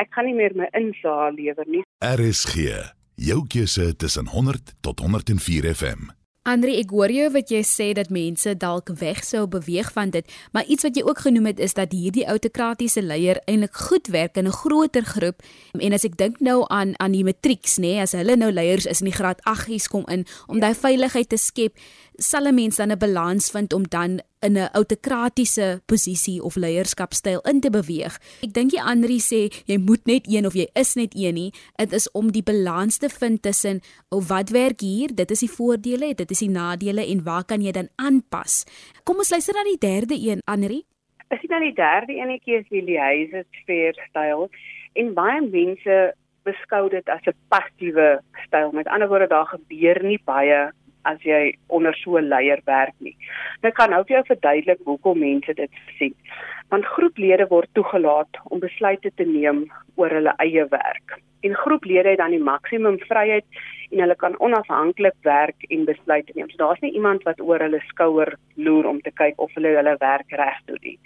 ek 0.00 0.10
gaan 0.14 0.28
nie 0.28 0.38
meer 0.38 0.56
my 0.58 0.68
insaag 0.78 1.36
lewer 1.36 1.68
nie. 1.68 1.84
RSG, 2.04 2.56
jou 3.16 3.44
keuse 3.48 3.92
tussen 3.96 4.26
100 4.32 4.74
tot 4.80 5.00
104 5.00 5.74
FM. 5.74 6.10
Andre, 6.42 6.72
ek 6.74 6.90
hoor 6.90 7.12
jou 7.14 7.28
wat 7.36 7.52
jy 7.54 7.60
sê 7.62 7.84
dat 7.94 8.08
mense 8.10 8.50
dalk 8.58 8.88
weg 8.98 9.20
sou 9.22 9.44
beweeg 9.46 9.92
van 9.94 10.10
dit, 10.10 10.26
maar 10.50 10.66
iets 10.66 10.82
wat 10.82 10.96
jy 10.98 11.04
ook 11.06 11.20
genoem 11.22 11.46
het 11.52 11.60
is 11.62 11.76
dat 11.78 11.94
hierdie 11.94 12.24
autokratiese 12.26 13.04
leier 13.04 13.38
eintlik 13.46 13.78
goed 13.78 14.10
werk 14.10 14.34
in 14.36 14.48
'n 14.50 14.58
groter 14.58 15.06
groep. 15.06 15.38
En 15.78 15.92
as 15.92 16.04
ek 16.04 16.16
dink 16.16 16.40
nou 16.40 16.64
aan 16.66 16.98
aan 16.98 17.12
die 17.12 17.22
matrieks, 17.22 17.78
nê, 17.78 17.94
nee, 17.94 18.00
as 18.02 18.12
hulle 18.12 18.36
nou 18.36 18.50
leiers 18.50 18.86
is 18.86 19.00
in 19.00 19.10
die 19.10 19.14
graad 19.14 19.38
8s 19.46 19.86
kom 19.86 20.04
in 20.08 20.26
om 20.48 20.58
daai 20.58 20.74
veiligheid 20.74 21.28
te 21.28 21.36
skep, 21.36 21.78
sal 22.22 22.46
'n 22.46 22.54
mens 22.54 22.76
dan 22.76 22.92
'n 22.92 22.98
balans 22.98 23.50
vind 23.50 23.72
om 23.72 23.82
dan 23.88 24.20
in 24.40 24.56
'n 24.56 24.70
autokratiese 24.72 25.82
posisie 25.86 26.42
of 26.42 26.56
leierskapstyl 26.56 27.40
in 27.40 27.60
te 27.60 27.70
beweeg. 27.70 28.14
Ek 28.42 28.52
dink 28.52 28.70
die 28.70 28.82
ander 28.82 29.10
sê 29.10 29.50
jy 29.66 29.78
moet 29.78 30.06
net 30.06 30.26
een 30.26 30.46
of 30.46 30.54
jy 30.54 30.68
is 30.74 30.94
net 30.94 31.12
een 31.14 31.34
nie. 31.34 31.52
Dit 31.76 31.92
is 31.92 32.10
om 32.10 32.32
die 32.32 32.42
balans 32.42 32.98
te 32.98 33.08
vind 33.08 33.42
tussen 33.42 33.80
o 34.08 34.16
oh, 34.16 34.28
wat 34.28 34.50
werk 34.50 34.80
hier, 34.80 35.14
dit 35.14 35.30
is 35.30 35.40
die 35.40 35.50
voordele, 35.50 36.14
dit 36.14 36.30
is 36.30 36.38
die 36.38 36.50
nadele 36.50 37.06
en 37.06 37.22
waar 37.22 37.44
kan 37.44 37.60
jy 37.60 37.72
dan 37.72 37.88
aanpas? 37.96 38.64
Kom 39.04 39.16
ons 39.16 39.30
luister 39.30 39.54
na 39.54 39.64
die 39.64 39.78
derde 39.78 40.14
een, 40.14 40.40
Anri. 40.44 40.84
Ek 41.28 41.40
sien 41.40 41.50
dan 41.50 41.60
die 41.60 41.74
derde 41.74 42.12
enetjie 42.12 42.54
is 42.54 42.68
die 42.68 42.82
Liaise 42.82 43.44
sphere 43.62 43.96
styl 44.08 44.50
en 44.94 45.14
baie 45.14 45.40
mense 45.40 46.14
beskou 46.44 46.88
dit 46.88 47.08
as 47.08 47.24
'n 47.26 47.34
passiewe 47.48 48.20
styl. 48.46 48.72
Met 48.72 48.86
ander 48.86 49.08
woorde 49.08 49.26
daar 49.26 49.46
gebeur 49.46 50.02
nie 50.02 50.20
baie 50.24 50.72
as 51.08 51.20
jy 51.26 51.54
onder 51.68 51.94
so 51.96 52.16
'n 52.18 52.28
leier 52.28 52.60
werk 52.64 52.94
nie. 52.98 53.16
Nou 53.62 53.70
ek 53.70 53.74
kan 53.74 53.90
nou 53.90 54.04
vir 54.04 54.16
jou 54.16 54.24
verduidelik 54.26 54.80
hoekom 54.84 55.18
mense 55.18 55.54
dit 55.54 55.70
sien. 55.98 56.14
Want 56.70 56.86
groeplede 56.86 57.46
word 57.48 57.68
toegelaat 57.74 58.40
om 58.44 58.60
besluite 58.60 59.10
te 59.16 59.24
neem 59.24 59.70
oor 59.96 60.10
hulle 60.10 60.34
eie 60.38 60.66
werk. 60.68 61.20
En 61.42 61.54
groeplede 61.54 62.08
het 62.08 62.18
dan 62.18 62.30
die 62.30 62.42
maksimum 62.42 62.98
vryheid 62.98 63.44
en 63.90 64.00
hulle 64.00 64.16
kan 64.16 64.38
onafhanklik 64.40 65.14
werk 65.22 65.64
en 65.68 65.84
besluite 65.84 66.32
neem. 66.34 66.50
So 66.50 66.56
daar's 66.56 66.80
nie 66.80 66.92
iemand 66.92 67.22
wat 67.22 67.40
oor 67.40 67.58
hulle 67.58 67.80
skouer 67.88 68.36
loer 68.54 68.86
om 68.86 69.00
te 69.00 69.10
kyk 69.10 69.34
of 69.36 69.50
hulle 69.54 69.76
hulle 69.76 69.96
werk 69.98 70.30
reg 70.30 70.60
doen 70.66 70.78
nie. 70.82 70.98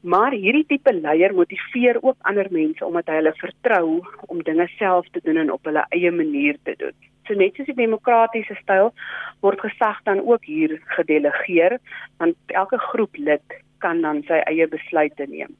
Maar 0.00 0.32
hierdie 0.32 0.64
tipe 0.64 0.92
leier 0.96 1.34
motiveer 1.36 1.98
ook 2.02 2.16
ander 2.20 2.48
mense 2.50 2.84
omdat 2.84 3.10
hy 3.12 3.18
hulle 3.20 3.34
vertrou 3.36 4.00
om 4.32 4.42
dinge 4.42 4.66
self 4.78 5.08
te 5.12 5.20
doen 5.24 5.36
en 5.36 5.52
op 5.52 5.68
hulle 5.68 5.84
eie 5.96 6.10
manier 6.10 6.56
te 6.64 6.74
doen. 6.78 6.96
So 7.30 7.38
net 7.38 7.54
soos 7.54 7.68
die 7.70 7.78
demokratiese 7.78 8.56
styl 8.58 8.88
word 9.46 9.60
gesag 9.62 10.00
dan 10.08 10.18
ook 10.26 10.48
hier 10.50 10.72
gedelegeer 10.96 11.76
want 12.18 12.34
elke 12.60 12.80
groep 12.90 13.14
lid 13.14 13.54
kan 13.78 14.02
dan 14.02 14.24
sy 14.26 14.40
eie 14.50 14.66
besluite 14.72 15.28
neem. 15.30 15.54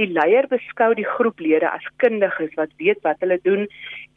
Die 0.00 0.08
leier 0.10 0.48
beskou 0.50 0.90
die 0.98 1.06
groeplede 1.06 1.70
as 1.70 1.86
kundiges 2.02 2.50
wat 2.58 2.74
weet 2.82 2.98
wat 3.06 3.22
hulle 3.22 3.38
doen 3.46 3.68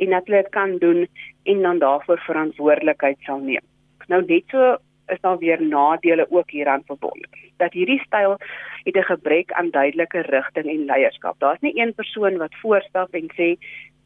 en 0.01 0.17
dat 0.17 0.25
hulle 0.25 0.41
dit 0.41 0.51
kan 0.57 0.77
doen 0.81 1.05
en 1.53 1.61
dan 1.67 1.83
daarvoor 1.85 2.25
verantwoordelikheid 2.25 3.21
sal 3.29 3.45
neem. 3.45 3.61
Nou 4.09 4.23
net 4.25 4.49
so 4.49 4.75
is 5.13 5.21
daar 5.21 5.37
weer 5.37 5.61
nadele 5.61 6.25
ook 6.31 6.49
hieraan 6.49 6.81
verbonde. 6.89 7.29
Dat 7.61 7.77
hierdie 7.77 8.01
styl 8.07 8.39
het 8.83 8.97
'n 8.97 9.09
gebrek 9.13 9.51
aan 9.51 9.69
duidelike 9.69 10.25
rigting 10.33 10.65
en 10.65 10.85
leierskap. 10.85 11.39
Daar's 11.39 11.61
nie 11.61 11.77
een 11.77 11.93
persoon 11.93 12.37
wat 12.37 12.61
voorstap 12.61 13.13
en 13.13 13.29
sê 13.37 13.53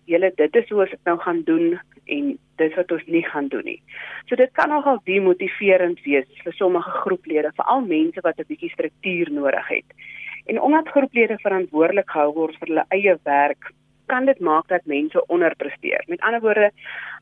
julle 0.10 0.32
dit 0.36 0.56
is 0.56 0.70
hoe 0.70 0.84
ek 0.86 0.98
nou 1.08 1.18
gaan 1.22 1.42
doen 1.48 1.80
en 2.10 2.30
dis 2.62 2.76
wat 2.76 2.92
ons 2.92 3.06
nie 3.08 3.24
gaan 3.26 3.48
doen 3.54 3.66
nie. 3.66 3.80
So 4.28 4.36
dit 4.36 4.52
kan 4.58 4.72
nogal 4.74 5.02
demotiverend 5.06 6.02
wees 6.06 6.28
vir 6.44 6.56
sommige 6.58 6.92
groeplede, 7.04 7.54
veral 7.58 7.86
mense 7.86 8.22
wat 8.26 8.40
'n 8.40 8.50
bietjie 8.50 8.74
struktuur 8.74 9.32
nodig 9.32 9.68
het. 9.68 9.90
En 10.50 10.62
omdat 10.62 10.90
groeplede 10.90 11.38
verantwoordelik 11.38 12.10
gehou 12.10 12.34
word 12.34 12.56
vir 12.60 12.68
hulle 12.68 12.86
eie 12.90 13.18
werk, 13.24 13.72
kan 14.10 14.26
dit 14.26 14.40
maak 14.40 14.68
dat 14.68 14.86
mense 14.90 15.22
onderpresteer? 15.28 16.04
Met 16.08 16.22
ander 16.26 16.42
woorde, 16.42 16.72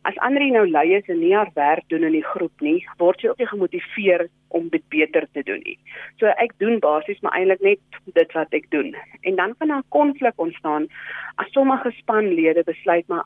as 0.10 0.18
ander 0.26 0.46
nou 0.52 0.66
lui 0.70 0.96
is 0.96 1.08
en 1.12 1.20
nie 1.20 1.36
haar 1.36 1.52
werk 1.54 1.86
doen 1.94 2.08
in 2.08 2.16
die 2.16 2.26
groep 2.26 2.66
nie, 2.66 2.80
word 2.98 3.22
jy 3.22 3.32
ook 3.32 3.44
nie 3.44 3.52
gemotiveer 3.52 4.28
om 4.56 4.70
dit 4.74 4.84
beter 4.94 5.28
te 5.34 5.44
doen 5.44 5.62
nie. 5.66 5.78
So 6.20 6.32
ek 6.44 6.56
doen 6.64 6.80
basies 6.84 7.20
maar 7.22 7.36
eintlik 7.40 7.64
net 7.66 8.02
dit 8.20 8.38
wat 8.38 8.54
ek 8.56 8.70
doen. 8.76 8.94
En 9.22 9.40
dan 9.40 9.56
kan 9.60 9.74
daar 9.74 9.88
konflik 9.96 10.40
ontstaan 10.40 10.88
as 11.36 11.52
sommige 11.56 11.92
spanlede 12.00 12.64
besluit 12.68 13.08
maar 13.12 13.26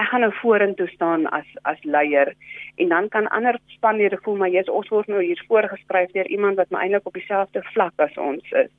ek 0.00 0.08
gaan 0.08 0.24
nou 0.24 0.32
vorentoe 0.40 0.88
staan 0.88 1.26
as 1.36 1.48
as 1.68 1.80
leier 1.84 2.32
en 2.80 2.88
dan 2.88 3.08
kan 3.12 3.28
ander 3.36 3.58
spanlede 3.74 4.18
voel 4.24 4.38
maar 4.40 4.52
jy's 4.54 4.70
ons 4.72 4.88
word 4.94 5.10
nou 5.12 5.20
hier 5.20 5.42
voorgeskryf 5.48 6.14
deur 6.16 6.30
iemand 6.32 6.56
wat 6.60 6.70
maar 6.70 6.86
eintlik 6.86 7.10
op 7.10 7.18
dieselfde 7.18 7.62
vlak 7.74 8.00
as 8.06 8.16
ons 8.16 8.56
is. 8.62 8.72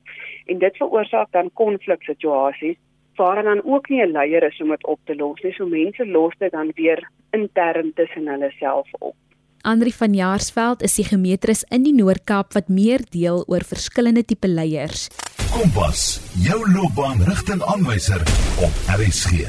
En 0.50 0.60
dit 0.60 0.82
veroorsaak 0.82 1.32
dan 1.32 1.54
konfliksituasies 1.54 2.80
waar 3.16 3.44
dan 3.44 3.62
ook 3.64 3.90
nie 3.90 4.02
'n 4.02 4.12
leier 4.12 4.44
is 4.44 4.62
om 4.62 4.70
dit 4.70 4.86
op 4.86 5.00
te 5.06 5.16
los 5.16 5.42
nie. 5.42 5.54
So 5.54 5.66
mense 5.66 6.06
los 6.06 6.34
dit 6.38 6.52
dan 6.52 6.72
weer 6.76 7.10
intern 7.32 7.94
tussen 7.94 8.28
hulle 8.28 8.52
self 8.60 8.88
op. 9.00 9.16
Andri 9.62 9.92
van 9.92 10.14
Jaarsveld 10.14 10.82
is 10.82 10.96
die 10.96 11.06
gemeetris 11.06 11.64
in 11.64 11.84
die 11.84 11.94
Noord-Kaap 11.94 12.54
wat 12.54 12.68
meer 12.68 13.00
deel 13.10 13.44
oor 13.48 13.64
verskillende 13.64 14.26
tipe 14.26 14.48
leiers. 14.48 15.08
Kompas, 15.54 16.20
jou 16.44 16.60
loopbaanrigtingaanwyser 16.72 18.22
op 18.60 18.74
RSG. 19.00 19.48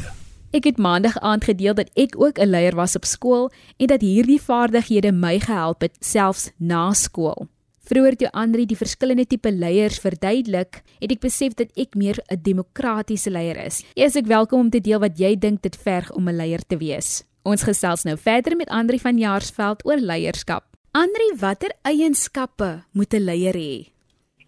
Ek 0.55 0.69
het 0.71 0.79
maandag 0.79 1.19
aand 1.19 1.49
gedeel 1.51 1.75
dat 1.75 1.91
ek 1.99 2.15
ook 2.15 2.39
'n 2.39 2.47
leier 2.47 2.77
was 2.79 2.95
op 2.95 3.05
skool 3.05 3.51
en 3.77 3.87
dat 3.87 4.01
hierdie 4.01 4.41
vaardighede 4.41 5.13
my 5.13 5.39
gehelp 5.41 5.81
het 5.81 5.97
selfs 5.99 6.53
na 6.59 6.93
skool. 6.93 7.49
Vroeër 7.85 8.15
toe 8.17 8.29
Andri 8.33 8.65
die 8.65 8.79
verskillende 8.81 9.27
tipe 9.29 9.51
leiers 9.53 9.99
verduidelik, 10.01 10.79
het 11.03 11.11
ek 11.13 11.21
besef 11.21 11.53
dat 11.59 11.69
ek 11.77 11.93
meer 12.01 12.17
'n 12.33 12.41
demokratiese 12.41 13.29
leier 13.31 13.59
is. 13.61 13.85
Jy 13.95 14.05
is 14.05 14.17
ek 14.17 14.25
welkom 14.25 14.61
om 14.61 14.71
te 14.71 14.81
deel 14.81 15.01
wat 15.01 15.19
jy 15.21 15.37
dink 15.37 15.61
dit 15.61 15.77
verg 15.77 16.11
om 16.17 16.29
'n 16.29 16.37
leier 16.37 16.65
te 16.65 16.79
wees. 16.79 17.29
Ons 17.45 17.63
gesels 17.63 18.05
nou 18.05 18.17
verder 18.17 18.57
met 18.57 18.71
Andri 18.71 18.99
van 18.99 19.19
Jaarsveld 19.19 19.85
oor 19.85 20.01
leierskap. 20.01 20.65
Andri, 20.93 21.37
watter 21.37 21.73
eienskappe 21.85 22.85
moet 22.95 23.13
'n 23.13 23.25
leier 23.25 23.55
hê? 23.55 23.93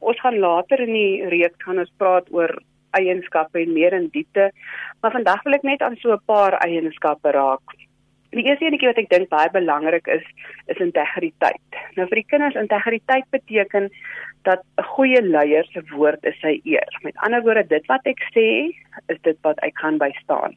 Ons 0.01 0.21
gaan 0.21 0.39
later 0.39 0.81
in 0.81 0.93
die 0.93 1.29
reeks 1.29 1.63
gaan 1.63 1.79
ons 1.79 1.93
praat 1.99 2.33
oor 2.33 2.63
eienskappe 2.93 3.61
en 3.61 3.73
meer 3.73 3.93
in 3.93 4.09
diepte. 4.13 4.51
Maar 5.03 5.13
vandag 5.13 5.43
wil 5.43 5.53
ek 5.53 5.63
net 5.63 5.83
aan 5.83 5.97
so 5.97 6.13
'n 6.13 6.25
paar 6.25 6.55
eienskappe 6.65 7.31
raak. 7.31 7.86
Die 8.37 8.45
eerste 8.45 8.67
enetjie 8.69 8.91
wat 8.91 8.99
ek 9.01 9.09
dink 9.09 9.31
baie 9.33 9.49
belangrik 9.53 10.09
is, 10.13 10.25
is 10.73 10.81
integriteit. 10.85 11.79
Nou 11.97 12.05
vir 12.11 12.21
die 12.21 12.29
kinders 12.29 12.59
integriteit 12.61 13.25
beteken 13.33 13.89
dat 14.45 14.61
'n 14.79 14.89
goeie 14.93 15.23
leier 15.23 15.65
se 15.73 15.83
woord 15.93 16.25
is 16.25 16.37
sy 16.41 16.61
eer. 16.65 16.91
Met 17.03 17.17
ander 17.25 17.43
woorde, 17.43 17.65
dit 17.67 17.87
wat 17.87 18.05
ek 18.05 18.21
sê, 18.37 18.71
is 19.09 19.21
dit 19.23 19.39
wat 19.43 19.59
ek 19.65 19.79
gaan 19.81 19.99
by 19.99 20.11
staan. 20.23 20.57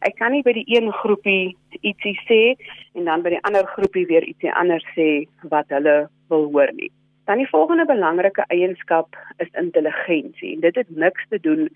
Ek 0.00 0.16
kan 0.16 0.32
nie 0.32 0.42
by 0.42 0.52
die 0.52 0.64
een 0.66 0.92
groepie 0.92 1.56
ietsie 1.82 2.16
sê 2.26 2.56
en 2.94 3.04
dan 3.04 3.22
by 3.22 3.30
die 3.30 3.44
ander 3.44 3.66
groepie 3.66 4.06
weer 4.06 4.24
ietsie 4.24 4.52
anders 4.52 4.84
sê 4.96 5.28
wat 5.42 5.68
hulle 5.68 6.08
wil 6.28 6.50
hoor 6.52 6.72
nie. 6.72 6.90
Dan 7.26 7.38
die 7.38 7.48
volgende 7.48 7.84
belangrike 7.84 8.44
eienskap 8.48 9.16
is 9.38 9.48
intelligensie. 9.52 10.60
Dit 10.60 10.74
het 10.74 10.90
niks 10.90 11.26
te 11.28 11.38
doen 11.40 11.68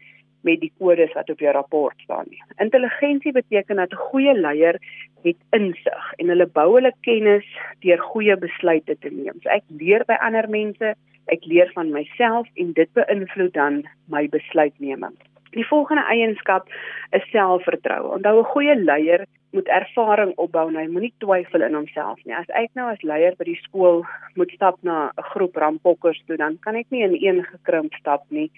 met 0.45 0.61
die 0.61 0.73
kodes 0.79 1.13
wat 1.17 1.31
op 1.33 1.41
jou 1.41 1.53
rapport 1.53 1.99
staan 2.05 2.29
nie. 2.29 2.43
Intelligensie 2.63 3.33
beteken 3.33 3.77
dat 3.77 3.93
'n 3.93 4.05
goeie 4.11 4.35
leier 4.35 4.79
het 5.23 5.37
insig 5.51 6.13
en 6.17 6.29
hulle 6.29 6.47
bou 6.47 6.75
hulle 6.75 6.93
kennis 7.01 7.47
deur 7.81 7.99
goeie 7.99 8.37
besluite 8.37 8.97
te 9.01 9.11
neem. 9.11 9.41
So 9.43 9.49
ek 9.49 9.65
leer 9.69 10.05
by 10.05 10.17
ander 10.21 10.49
mense, 10.49 10.95
ek 11.27 11.45
leer 11.45 11.71
van 11.75 11.91
myself 11.91 12.49
en 12.55 12.73
dit 12.73 12.91
beïnvloed 12.93 13.53
dan 13.53 13.85
my 14.09 14.29
besluitneming. 14.29 15.17
Die 15.55 15.67
volgende 15.67 16.03
eienskap 16.11 16.69
is 17.11 17.31
selfvertroue. 17.31 18.13
Onthou 18.17 18.39
'n 18.39 18.53
goeie 18.53 18.77
leier 18.77 19.27
moet 19.55 19.69
ervaring 19.69 20.33
opbou 20.43 20.69
en 20.69 20.77
hy 20.77 20.87
moenie 20.91 21.13
twyfel 21.23 21.63
in 21.63 21.75
homself 21.75 22.19
nie. 22.25 22.35
As 22.35 22.49
ek 22.59 22.71
nou 22.75 22.89
as 22.91 23.03
leier 23.03 23.37
by 23.39 23.45
die 23.45 23.61
skool 23.63 24.03
moet 24.35 24.51
stap 24.51 24.81
na 24.83 25.13
'n 25.17 25.23
groep 25.31 25.57
rampokkers 25.57 26.23
toe, 26.27 26.37
dan 26.37 26.59
kan 26.65 26.75
ek 26.75 26.91
nie 26.91 27.03
in 27.03 27.15
een 27.15 27.45
gekrimp 27.45 27.95
stap 27.95 28.25
nie. 28.31 28.51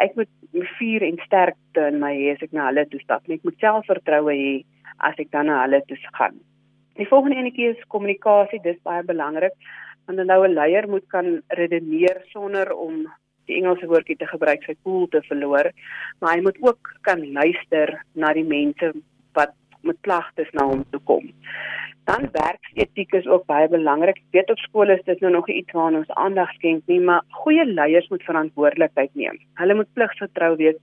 Ek 0.00 0.16
moet 0.16 0.30
vuur 0.78 1.04
en 1.04 1.18
sterkte 1.26 1.86
in 1.92 2.00
my 2.00 2.14
hê 2.16 2.34
as 2.34 2.44
ek 2.46 2.54
na 2.56 2.70
hulle 2.70 2.86
toe 2.88 3.00
stap. 3.02 3.28
Ek 3.28 3.44
moet 3.44 3.58
selfvertroue 3.60 4.36
hê 4.36 4.54
as 4.98 5.18
ek 5.20 5.30
dan 5.34 5.46
na 5.50 5.62
hulle 5.64 5.82
toe 5.88 5.98
gaan. 6.16 6.40
Die 7.00 7.08
volgende 7.08 7.38
enetjie 7.40 7.70
is 7.74 7.88
kommunikasie. 7.92 8.62
Dis 8.64 8.80
baie 8.84 9.04
belangrik 9.06 9.56
want 10.06 10.18
'n 10.18 10.54
leier 10.54 10.88
moet 10.88 11.06
kan 11.08 11.42
redeneer 11.48 12.24
sonder 12.32 12.72
om 12.72 13.06
die 13.46 13.56
Engelse 13.58 13.86
woordjie 13.86 14.16
te 14.16 14.26
gebruik 14.26 14.64
sy 14.64 14.74
koel 14.82 15.06
te 15.08 15.22
verloor, 15.28 15.70
maar 16.20 16.34
hy 16.36 16.42
moet 16.42 16.58
ook 16.62 16.92
kan 17.06 17.22
luister 17.32 17.94
na 18.14 18.32
die 18.32 18.46
mense 18.46 18.92
wat 19.34 19.54
met 19.82 19.98
klagtes 20.06 20.50
na 20.52 20.66
hom 20.66 20.84
toe 20.90 21.00
kom. 21.04 21.30
Dan 22.08 22.28
werksetiek 22.32 23.12
is 23.12 23.26
ook 23.26 23.46
baie 23.46 23.68
belangrik. 23.68 24.16
Ek 24.16 24.36
weet 24.36 24.50
op 24.50 24.62
skole 24.64 24.96
is 24.98 25.04
dit 25.04 25.20
nou 25.20 25.32
nog 25.32 25.48
iets 25.48 25.72
waaraan 25.72 26.00
ons 26.00 26.10
aandag 26.24 26.52
skenk 26.58 26.82
nie, 26.90 27.00
maar 27.00 27.22
goeie 27.42 27.64
leiers 27.66 28.08
moet 28.08 28.24
verantwoordelikheid 28.26 29.14
neem. 29.14 29.38
Hulle 29.60 29.76
moet 29.78 29.92
pligsgetrou 29.94 30.56
wees 30.56 30.80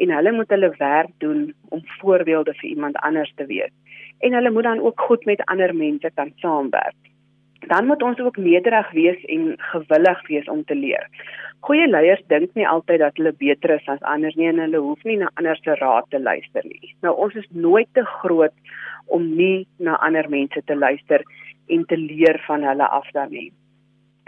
en 0.00 0.14
hulle 0.16 0.32
moet 0.32 0.48
hulle 0.54 0.72
werk 0.78 1.12
doen 1.18 1.50
om 1.68 1.82
voorbeelde 1.98 2.54
vir 2.62 2.68
iemand 2.70 2.96
anders 3.04 3.32
te 3.36 3.46
wees. 3.46 3.72
En 4.20 4.32
hulle 4.32 4.50
moet 4.50 4.68
dan 4.68 4.80
ook 4.80 5.00
goed 5.00 5.24
met 5.24 5.44
ander 5.44 5.74
mense 5.74 6.10
kan 6.14 6.32
saamwerk. 6.36 7.09
Dan 7.68 7.86
moet 7.86 8.02
ons 8.02 8.18
ook 8.18 8.36
nederig 8.36 8.90
wees 8.90 9.24
en 9.24 9.54
gewillig 9.56 10.26
wees 10.28 10.48
om 10.48 10.64
te 10.64 10.74
leer. 10.74 11.08
Goeie 11.60 11.86
leiers 11.88 12.22
dink 12.32 12.54
nie 12.56 12.68
altyd 12.68 13.02
dat 13.02 13.18
hulle 13.20 13.32
beter 13.36 13.74
is 13.74 13.88
as 13.92 14.02
ander 14.08 14.32
nie 14.36 14.48
en 14.48 14.62
hulle 14.62 14.80
hoef 14.80 15.02
nie 15.04 15.18
na 15.20 15.28
ander 15.34 15.58
se 15.60 15.74
raad 15.80 16.08
te 16.10 16.20
luister 16.20 16.64
nie. 16.64 16.94
Nou 17.04 17.12
ons 17.16 17.34
is 17.36 17.48
nooit 17.50 17.88
te 17.92 18.04
groot 18.04 18.54
om 19.06 19.26
nie 19.36 19.66
na 19.76 19.98
ander 20.00 20.28
mense 20.32 20.62
te 20.64 20.76
luister 20.76 21.24
en 21.68 21.84
te 21.86 21.98
leer 22.00 22.40
van 22.46 22.64
hulle 22.64 22.88
af 22.88 23.10
dan 23.12 23.30
nie. 23.30 23.50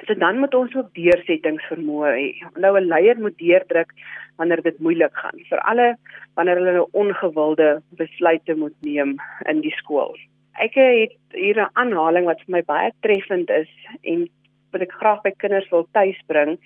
So 0.06 0.14
dan 0.18 0.38
moet 0.42 0.54
ons 0.58 0.74
ook 0.76 0.90
deursettingsvermoë 0.98 2.12
hê. 2.18 2.28
Nou 2.60 2.76
'n 2.78 2.90
leier 2.92 3.18
moet 3.18 3.38
deurdruk 3.38 3.92
wanneer 4.36 4.62
dit 4.62 4.78
moeilik 4.78 5.14
gaan, 5.14 5.38
veral 5.48 5.96
wanneer 6.34 6.56
hulle 6.56 6.72
'n 6.82 6.90
ongewilde 6.92 7.82
besluite 7.96 8.54
moet 8.54 8.76
neem 8.80 9.16
in 9.48 9.60
die 9.60 9.74
skool. 9.80 10.16
Ek 10.60 10.74
het 10.74 11.12
hier 11.32 11.56
'n 11.56 11.70
aanhaling 11.72 12.24
wat 12.24 12.40
vir 12.44 12.52
my 12.52 12.62
baie 12.62 12.92
treffend 13.00 13.50
is 13.50 13.68
en 14.02 14.28
wat 14.72 14.82
ek 14.82 14.92
graag 14.92 15.22
by 15.22 15.30
kinders 15.30 15.70
wil 15.70 15.86
tuisbring 15.92 16.58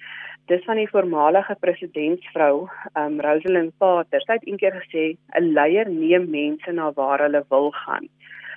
dis 0.46 0.64
van 0.64 0.77
die 0.77 0.88
voormalige 0.90 1.57
presidentsvrou, 1.61 2.68
um 2.94 3.20
Rosalind 3.20 3.72
Pater. 3.79 4.22
Sy 4.22 4.38
het 4.38 4.46
eendag 4.46 4.83
gesê 4.83 5.16
'n 5.40 5.53
leier 5.55 5.88
neem 5.90 6.31
mense 6.31 6.72
na 6.72 6.92
waar 6.92 7.20
hulle 7.20 7.44
wil 7.51 7.70
gaan. 7.70 8.09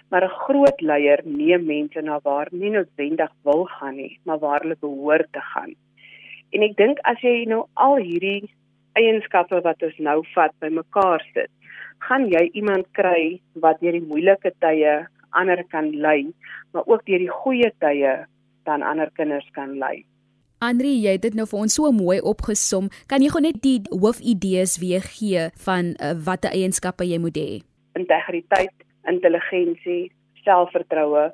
Maar 0.09 0.23
'n 0.23 0.39
groot 0.45 0.81
leier 0.81 1.21
neem 1.25 1.65
mense 1.65 2.01
na 2.01 2.19
waar 2.23 2.47
nie 2.51 2.69
noodwendig 2.69 3.31
wil 3.43 3.65
gaan 3.65 3.95
nie, 3.95 4.19
maar 4.25 4.39
waar 4.39 4.61
hulle 4.61 4.75
behoort 4.79 5.31
te 5.31 5.41
gaan. 5.41 5.75
En 6.51 6.61
ek 6.61 6.75
dink 6.75 6.99
as 7.03 7.21
jy 7.21 7.45
nou 7.45 7.65
al 7.73 7.95
hierdie 7.95 8.49
eienskappe 8.93 9.61
wat 9.61 9.83
ons 9.83 9.97
nou 9.97 10.23
vat 10.35 10.53
bymekaar 10.59 11.25
sit, 11.33 11.49
gaan 11.99 12.29
jy 12.29 12.49
iemand 12.53 12.85
kry 12.91 13.39
wat 13.53 13.79
deur 13.81 13.91
die 13.91 14.07
moeilike 14.11 14.51
tye 14.59 15.07
ander 15.37 15.63
kan 15.71 15.91
lei, 15.95 16.31
maar 16.73 16.85
ook 16.85 17.05
deur 17.05 17.21
die 17.21 17.33
goeie 17.41 17.71
tye 17.79 18.13
dan 18.65 18.85
ander 18.85 19.11
kinders 19.17 19.47
kan 19.55 19.77
lei. 19.81 20.05
Andri, 20.59 20.91
jy 20.99 21.13
het 21.15 21.23
dit 21.23 21.35
nou 21.39 21.45
vir 21.47 21.61
ons 21.63 21.75
so 21.77 21.87
mooi 21.95 22.17
opgesom. 22.19 22.89
Kan 23.07 23.23
jy 23.23 23.29
gou 23.31 23.41
net 23.43 23.61
die 23.63 23.77
hoofidees 23.93 24.75
weer 24.81 25.05
gee 25.05 25.45
van 25.63 25.93
uh, 26.03 26.11
watter 26.27 26.51
eienskappe 26.51 27.07
jy 27.07 27.19
moet 27.23 27.39
hê? 27.39 27.61
Integriteit, 27.95 28.75
intelligensie, 29.07 30.11
selfvertroue, 30.43 31.29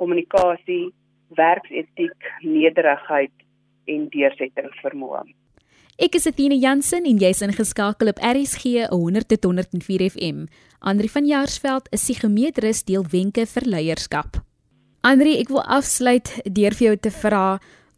kommunikasie, 0.00 0.94
werksetiek, 1.36 2.32
nederigheid 2.40 3.34
en 3.92 4.08
deursettingsvermoë. 4.14 5.26
Ek 6.00 6.14
is 6.16 6.24
Athena 6.24 6.56
Jansen 6.56 7.04
en 7.04 7.18
jy's 7.20 7.42
ingeskakel 7.44 8.08
op 8.08 8.20
RSG 8.24 8.86
100.104 8.88 10.06
FM. 10.06 10.46
Andri 10.80 11.10
van 11.12 11.26
Jaarsveld 11.28 11.90
is 11.92 12.06
die 12.08 12.14
gemeetris 12.16 12.80
deel 12.88 13.04
wenke 13.12 13.44
vir 13.44 13.66
leierskap. 13.68 14.38
Andri, 15.04 15.34
ek 15.42 15.52
wil 15.52 15.60
afsluit 15.60 16.30
deur 16.48 16.76
vir 16.78 16.86
jou 16.86 16.94
te 17.04 17.12
vra 17.12 17.42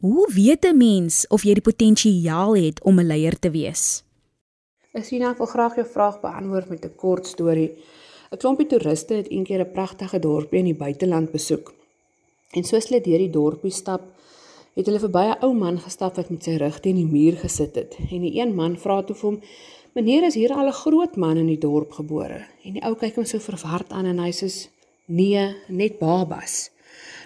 Hoe 0.02 0.26
weet 0.34 0.66
'n 0.66 0.76
mens 0.76 1.28
of 1.30 1.44
jy 1.46 1.54
die 1.54 1.68
potensiaal 1.70 2.56
het 2.58 2.82
om 2.82 2.98
'n 2.98 3.06
leier 3.06 3.38
te 3.38 3.50
wees? 3.50 4.02
Sien 4.98 5.22
ek 5.22 5.38
wil 5.38 5.46
graag 5.46 5.76
jou 5.76 5.86
vraag 5.86 6.20
beantwoord 6.20 6.68
met 6.70 6.84
'n 6.84 6.96
kort 6.96 7.26
storie. 7.26 7.70
'n 8.32 8.36
Klompie 8.36 8.66
toeriste 8.66 9.14
het 9.14 9.30
eendag 9.30 9.62
'n 9.62 9.72
pragtige 9.72 10.18
dorpie 10.18 10.58
in 10.58 10.64
die 10.64 10.82
buiteland 10.84 11.30
besoek. 11.30 11.72
En 12.50 12.64
soos 12.64 12.88
hulle 12.88 13.00
deur 13.00 13.18
die 13.18 13.30
dorpie 13.30 13.70
stap, 13.70 14.02
het 14.74 14.86
hulle 14.86 15.00
verby 15.02 15.24
'n 15.30 15.44
ou 15.44 15.52
man 15.54 15.78
gestap 15.78 16.16
wat 16.16 16.30
met 16.30 16.44
sy 16.44 16.56
rug 16.56 16.80
teen 16.80 16.96
die 16.96 17.06
muur 17.06 17.36
gesit 17.36 17.74
het. 17.74 17.96
En 18.10 18.20
die 18.20 18.40
een 18.40 18.54
man 18.54 18.76
vra 18.76 19.02
toe 19.02 19.16
vir 19.16 19.30
hom: 19.30 19.40
"Meneer, 19.94 20.24
is 20.24 20.34
hier 20.34 20.52
al 20.52 20.66
'n 20.66 20.72
groot 20.72 21.16
man 21.16 21.36
in 21.36 21.46
die 21.46 21.58
dorp 21.58 21.92
gebore?" 21.92 22.46
En 22.64 22.72
die 22.72 22.82
ou 22.82 22.94
kyk 22.94 23.14
hom 23.14 23.24
so 23.24 23.38
verward 23.38 23.90
aan 23.92 24.06
en 24.06 24.18
hy 24.18 24.30
sê: 24.30 24.68
"Nee, 25.06 25.54
net 25.68 25.98
babas." 25.98 26.70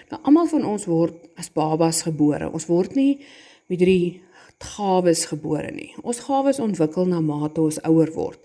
Nou 0.09 0.21
almal 0.23 0.47
van 0.47 0.65
ons 0.65 0.85
word 0.85 1.13
as 1.35 1.49
babas 1.49 2.01
gebore. 2.01 2.51
Ons 2.51 2.65
word 2.65 2.95
nie 2.95 3.19
met 3.67 3.79
drie 3.79 4.21
gawes 4.57 5.25
gebore 5.25 5.71
nie. 5.71 5.93
Ons 6.03 6.19
gawes 6.25 6.59
ontwikkel 6.59 7.05
na 7.05 7.19
mate 7.19 7.61
ons 7.61 7.81
ouer 7.81 8.11
word. 8.15 8.39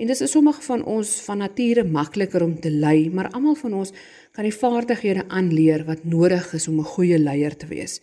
En 0.00 0.06
dis 0.06 0.20
is 0.20 0.30
sommige 0.30 0.62
van 0.62 0.84
ons 0.84 1.10
van 1.26 1.38
nature 1.38 1.84
makliker 1.84 2.42
om 2.42 2.54
te 2.60 2.70
lei, 2.70 3.10
maar 3.10 3.28
almal 3.36 3.54
van 3.54 3.74
ons 3.82 3.92
kan 4.32 4.46
die 4.46 4.54
vaardighede 4.54 5.26
aanleer 5.28 5.84
wat 5.84 6.06
nodig 6.08 6.54
is 6.56 6.68
om 6.68 6.78
'n 6.80 6.92
goeie 6.94 7.18
leier 7.18 7.56
te 7.56 7.66
wees. 7.66 8.00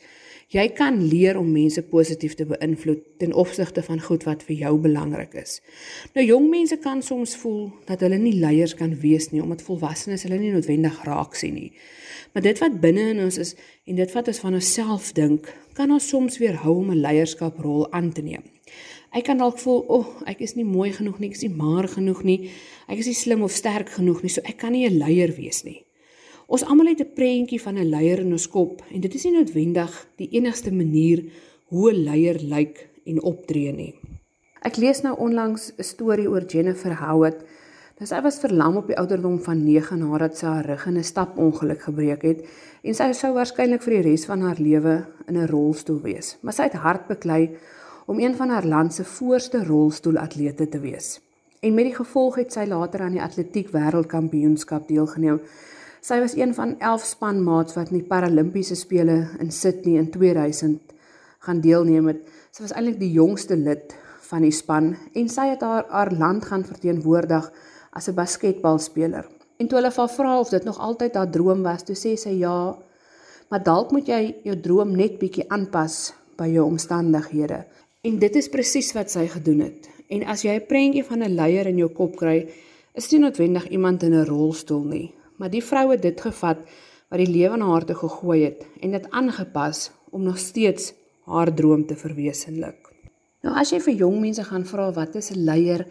Jy 0.48 0.70
kan 0.72 1.02
leer 1.04 1.36
om 1.36 1.50
mense 1.52 1.82
positief 1.84 2.38
te 2.40 2.46
beïnvloed 2.48 3.02
ten 3.20 3.34
opsigte 3.36 3.82
van 3.84 4.00
goed 4.00 4.24
wat 4.24 4.46
vir 4.48 4.56
jou 4.62 4.70
belangrik 4.80 5.34
is. 5.36 5.58
Nou 6.16 6.24
jong 6.24 6.46
mense 6.48 6.78
kan 6.80 7.02
soms 7.04 7.34
voel 7.42 7.66
dat 7.90 8.06
hulle 8.06 8.16
nie 8.22 8.32
leiers 8.40 8.72
kan 8.80 8.94
wees 9.02 9.28
nie 9.34 9.42
omdat 9.44 9.66
volwassenes 9.68 10.24
hulle 10.24 10.38
nie 10.40 10.54
noodwendig 10.54 11.02
raak 11.04 11.36
sien 11.36 11.58
nie. 11.60 11.74
Maar 12.32 12.46
dit 12.46 12.62
wat 12.64 12.78
binne 12.80 13.10
in 13.12 13.20
ons 13.26 13.40
is 13.44 13.58
en 13.92 14.00
dit 14.00 14.14
wat 14.16 14.32
ons 14.32 14.40
van 14.46 14.56
onsself 14.62 15.10
dink, 15.20 15.52
kan 15.76 15.92
ons 15.92 16.08
soms 16.08 16.40
weerhou 16.40 16.78
om 16.80 16.94
'n 16.96 17.04
leierskaprol 17.04 17.92
aan 17.92 18.14
te 18.14 18.22
neem. 18.22 18.44
Ek 19.12 19.26
kan 19.26 19.38
dalk 19.38 19.60
voel, 19.60 19.84
"O, 19.88 20.00
oh, 20.00 20.22
ek 20.26 20.40
is 20.40 20.56
nie 20.56 20.66
mooi 20.66 20.94
genoeg 20.94 21.20
nie, 21.20 21.28
ek 21.28 21.36
is 21.36 21.44
nie 21.44 21.56
maar 21.56 21.88
genoeg 21.88 22.24
nie. 22.24 22.52
Ek 22.88 22.98
is 22.98 23.06
nie 23.06 23.16
slim 23.16 23.44
of 23.44 23.52
sterk 23.52 23.90
genoeg 23.90 24.22
nie, 24.22 24.30
so 24.30 24.42
ek 24.46 24.58
kan 24.58 24.72
nie 24.72 24.88
'n 24.88 24.98
leier 24.98 25.36
wees 25.36 25.64
nie." 25.64 25.87
Ons 26.48 26.64
almal 26.64 26.88
het 26.88 27.02
'n 27.04 27.14
prentjie 27.14 27.62
van 27.62 27.76
'n 27.76 27.90
leier 27.90 28.20
in 28.20 28.32
ons 28.32 28.48
kop 28.48 28.82
en 28.94 29.02
dit 29.02 29.14
is 29.14 29.24
nie 29.24 29.34
noodwendig 29.34 30.08
die 30.16 30.30
enigste 30.32 30.72
manier 30.72 31.24
hoe 31.66 31.92
'n 31.92 32.04
leier 32.04 32.40
lyk 32.40 32.90
en 33.06 33.22
optree 33.22 33.72
nie. 33.72 33.96
Ek 34.62 34.78
lees 34.78 35.02
nou 35.02 35.16
onlangs 35.18 35.74
'n 35.78 35.84
storie 35.84 36.30
oor 36.30 36.46
Jennifer 36.46 36.96
Howard. 36.96 37.44
Nou 38.00 38.08
sy 38.08 38.22
was 38.22 38.40
verlam 38.40 38.78
op 38.78 38.88
die 38.88 38.98
ouderdom 38.98 39.40
van 39.40 39.64
9 39.64 40.00
nadat 40.00 40.38
sy 40.38 40.46
haar 40.46 40.66
rug 40.66 40.86
in 40.86 40.98
'n 40.98 41.04
stapongeluk 41.04 41.82
gebreek 41.82 42.22
het 42.22 42.46
en 42.84 42.94
sy 42.94 43.12
sou 43.12 43.34
waarskynlik 43.34 43.82
vir 43.82 43.94
die 43.94 44.10
res 44.10 44.26
van 44.26 44.42
haar 44.42 44.60
lewe 44.60 45.06
in 45.28 45.38
'n 45.38 45.48
rolstoel 45.48 46.02
wees. 46.02 46.38
Maar 46.42 46.54
sy 46.54 46.64
het 46.64 46.74
hard 46.74 47.08
beklei 47.08 47.58
om 48.06 48.20
een 48.20 48.36
van 48.36 48.50
haar 48.50 48.66
land 48.66 48.94
se 48.94 49.04
voorste 49.04 49.64
rolstoelatlete 49.64 50.70
te 50.70 50.80
wees. 50.80 51.20
En 51.60 51.74
met 51.74 51.86
die 51.86 51.96
gevolg 51.96 52.36
het 52.36 52.54
sy 52.54 52.66
later 52.66 53.02
aan 53.02 53.12
die 53.12 53.22
atletiek 53.22 53.70
wêreldkampioenskap 53.70 54.88
deelgeneem 54.88 55.42
Sy 56.02 56.20
was 56.22 56.36
een 56.38 56.54
van 56.54 56.76
11 56.80 57.04
spanmaats 57.04 57.76
wat 57.76 57.90
in 57.92 58.00
die 58.00 58.08
Paralimpiese 58.08 58.76
spele 58.76 59.28
in 59.40 59.52
Sydney 59.52 59.98
in 59.98 60.12
2000 60.12 60.94
gaan 61.40 61.62
deelneem 61.62 62.08
het. 62.08 62.22
Sy 62.52 62.66
was 62.66 62.74
eintlik 62.76 63.00
die 63.00 63.12
jongste 63.12 63.58
lid 63.58 63.96
van 64.30 64.44
die 64.46 64.54
span 64.54 64.96
en 65.16 65.30
sy 65.32 65.48
het 65.54 65.64
haar 65.66 65.88
haar 65.90 66.12
land 66.12 66.46
gaan 66.46 66.66
verteenwoordig 66.68 67.50
as 67.92 68.08
'n 68.10 68.16
basketbalspeler. 68.16 69.26
En 69.58 69.68
toe 69.68 69.78
hulle 69.80 69.92
vir 69.92 70.04
haar 70.04 70.16
vra 70.16 70.40
of 70.40 70.50
dit 70.50 70.64
nog 70.64 70.80
altyd 70.80 71.16
haar 71.16 71.32
droom 71.32 71.64
was, 71.64 71.84
toe 71.84 71.96
sê 71.96 72.16
sy 72.16 72.30
ja, 72.30 72.78
maar 73.50 73.64
dalk 73.64 73.92
moet 73.92 74.08
jy 74.08 74.36
jou 74.44 74.56
droom 74.60 74.96
net 74.96 75.20
bietjie 75.20 75.50
aanpas 75.50 76.14
by 76.38 76.48
jou 76.48 76.66
omstandighede. 76.66 77.66
En 78.04 78.20
dit 78.20 78.36
is 78.36 78.50
presies 78.50 78.94
wat 78.94 79.12
sy 79.12 79.28
gedoen 79.28 79.60
het. 79.60 79.90
En 80.10 80.24
as 80.24 80.44
jy 80.44 80.56
'n 80.56 80.68
prentjie 80.68 81.04
van 81.04 81.24
'n 81.24 81.36
leier 81.36 81.68
in 81.68 81.78
jou 81.78 81.90
kop 81.90 82.16
kry, 82.16 82.48
is 82.94 83.12
nie 83.12 83.20
noodwendig 83.20 83.68
iemand 83.70 84.04
in 84.04 84.14
'n 84.14 84.26
rolstoel 84.26 84.84
nie, 84.84 85.14
maar 85.38 85.50
die 85.50 85.64
vrou 85.64 85.92
het 85.92 86.02
dit 86.02 86.22
gevat 86.22 86.58
wat 87.10 87.22
die 87.22 87.30
lewe 87.32 87.58
na 87.58 87.70
haar 87.72 87.86
toe 87.86 87.96
gegooi 87.96 88.44
het 88.44 88.66
en 88.82 88.92
dit 88.92 89.10
aangepas 89.10 89.90
om 90.12 90.24
nog 90.24 90.38
steeds 90.38 90.94
haar 91.26 91.54
droom 91.54 91.86
te 91.88 91.96
verwesenlik. 91.96 92.88
Nou 93.46 93.54
as 93.60 93.72
jy 93.72 93.80
vir 93.84 94.00
jong 94.02 94.20
mense 94.20 94.44
gaan 94.44 94.66
vra 94.68 94.90
wat 94.96 95.16
is 95.16 95.32
'n 95.32 95.46
leier 95.46 95.86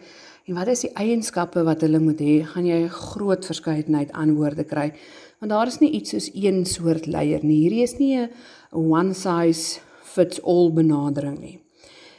en 0.47 0.55
wat 0.55 0.67
is 0.67 0.81
die 0.81 0.93
eienskappe 0.93 1.63
wat 1.63 1.81
hulle 1.81 1.99
moet 1.99 2.19
hê, 2.19 2.43
gaan 2.43 2.65
jy 2.65 2.83
'n 2.83 2.89
groot 2.89 3.45
verskeidenheid 3.45 4.11
antwoorde 4.11 4.63
kry. 4.63 4.93
Want 5.39 5.51
daar 5.51 5.67
is 5.67 5.79
nie 5.79 5.91
iets 5.91 6.09
soos 6.09 6.29
een 6.33 6.65
soort 6.65 7.05
leier 7.05 7.43
nie. 7.43 7.61
Hierdie 7.61 7.83
is 7.83 7.97
nie 7.99 8.17
'n 8.17 8.29
one 8.71 9.13
size 9.13 9.79
fits 10.03 10.41
all 10.43 10.71
benadering 10.71 11.39
nie. 11.39 11.59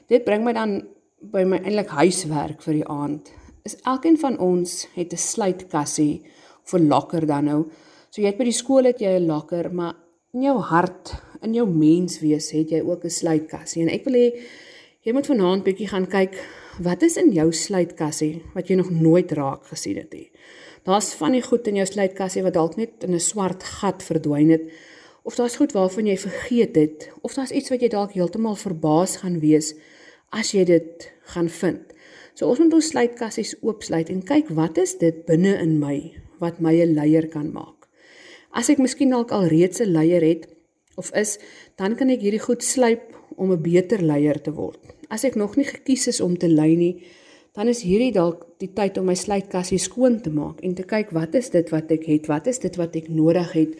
Dit 0.09 0.25
bring 0.25 0.45
my 0.45 0.53
dan 0.53 0.83
by 1.21 1.45
my 1.45 1.59
eintlik 1.59 1.89
huiswerk 1.89 2.63
vir 2.63 2.75
die 2.75 2.89
aand. 2.89 3.31
Is 3.65 3.77
elkeen 3.85 4.19
van 4.19 4.39
ons 4.39 4.87
het 4.95 5.13
'n 5.13 5.17
sluitkassie 5.17 6.23
vir 6.71 6.81
lokker 6.81 7.27
dan 7.27 7.49
nou. 7.49 7.63
So 8.11 8.23
jy 8.23 8.33
het 8.33 8.39
by 8.39 8.49
die 8.49 8.57
skool 8.57 8.89
het 8.89 9.01
jy 9.01 9.19
'n 9.19 9.27
lokker, 9.27 9.73
maar 9.73 9.95
in 10.35 10.43
jou 10.43 10.59
hart, 10.61 11.15
in 11.43 11.55
jou 11.55 11.67
menswees 11.67 12.51
het 12.53 12.71
jy 12.71 12.81
ook 12.81 13.05
'n 13.05 13.11
sluitkassie. 13.11 13.83
En 13.83 13.89
ek 13.89 14.05
wil 14.05 14.15
hê 14.15 14.33
jy 15.03 15.13
moet 15.13 15.27
vanaand 15.27 15.65
bietjie 15.65 15.89
gaan 15.89 16.07
kyk 16.07 16.35
wat 16.81 17.03
is 17.03 17.17
in 17.17 17.33
jou 17.33 17.53
sluitkassie 17.53 18.43
wat 18.55 18.69
jy 18.69 18.77
nog 18.77 18.91
nooit 18.91 19.33
raak 19.33 19.65
gesien 19.67 19.97
het 19.97 20.13
nie. 20.13 20.31
Daar's 20.85 21.15
van 21.15 21.33
die 21.33 21.43
goed 21.43 21.67
in 21.67 21.77
jou 21.77 21.87
sluitkassie 21.87 22.43
wat 22.43 22.55
dalk 22.55 22.77
net 22.77 23.05
in 23.05 23.15
'n 23.15 23.21
swart 23.21 23.63
gat 23.63 24.03
verdwyn 24.03 24.51
het. 24.51 24.63
Of 25.25 25.35
daar's 25.37 25.57
goed 25.57 25.73
waarvan 25.73 26.07
jy 26.07 26.17
vergeet 26.17 26.77
het, 26.77 27.11
of 27.23 27.35
daar's 27.35 27.51
iets 27.51 27.71
wat 27.71 27.81
jy 27.81 27.89
dalk 27.89 28.13
heeltemal 28.13 28.57
verbaas 28.57 29.17
gaan 29.17 29.41
wees 29.41 29.75
as 30.31 30.53
jy 30.53 30.65
dit 30.65 31.13
gaan 31.23 31.49
vind. 31.49 31.93
So 32.35 32.47
ons 32.47 32.59
moet 32.59 32.73
ons 32.73 32.89
sluitkassies 32.89 33.57
oopsluit 33.61 34.09
en 34.09 34.23
kyk 34.23 34.49
wat 34.49 34.79
is 34.79 34.99
dit 34.99 35.27
binne 35.27 35.59
in 35.59 35.79
my 35.79 36.28
wat 36.41 36.61
my 36.61 36.75
'n 36.75 36.95
leier 36.95 37.29
kan 37.29 37.53
maak. 37.53 37.89
As 38.53 38.69
ek 38.69 38.79
miskien 38.79 39.11
dalk 39.11 39.31
al 39.31 39.47
reeds 39.47 39.81
'n 39.81 39.93
leier 39.93 40.23
het 40.23 40.49
of 40.97 41.13
is, 41.15 41.39
dan 41.77 41.97
kan 41.97 42.11
ek 42.11 42.21
hierdie 42.21 42.43
goed 42.43 42.63
slyp 42.63 43.15
om 43.37 43.53
'n 43.53 43.63
beter 43.63 44.03
leier 44.03 44.41
te 44.43 44.53
word. 44.53 44.79
As 45.09 45.25
ek 45.25 45.37
nog 45.37 45.57
nie 45.57 45.65
gekies 45.65 46.09
is 46.09 46.21
om 46.21 46.37
te 46.37 46.49
lei 46.49 46.77
nie, 46.77 47.03
dan 47.53 47.69
is 47.69 47.83
hierdie 47.83 48.13
dalk 48.13 48.45
die 48.59 48.73
tyd 48.75 48.99
om 48.99 49.07
my 49.07 49.15
sluitkassie 49.15 49.79
skoon 49.79 50.21
te 50.21 50.31
maak 50.31 50.61
en 50.63 50.75
te 50.75 50.83
kyk 50.83 51.11
wat 51.11 51.35
is 51.35 51.51
dit 51.51 51.71
wat 51.71 51.91
ek 51.91 52.05
het? 52.07 52.27
Wat 52.27 52.47
is 52.47 52.59
dit 52.59 52.77
wat 52.77 52.97
ek 52.97 53.09
nodig 53.09 53.53
het 53.53 53.75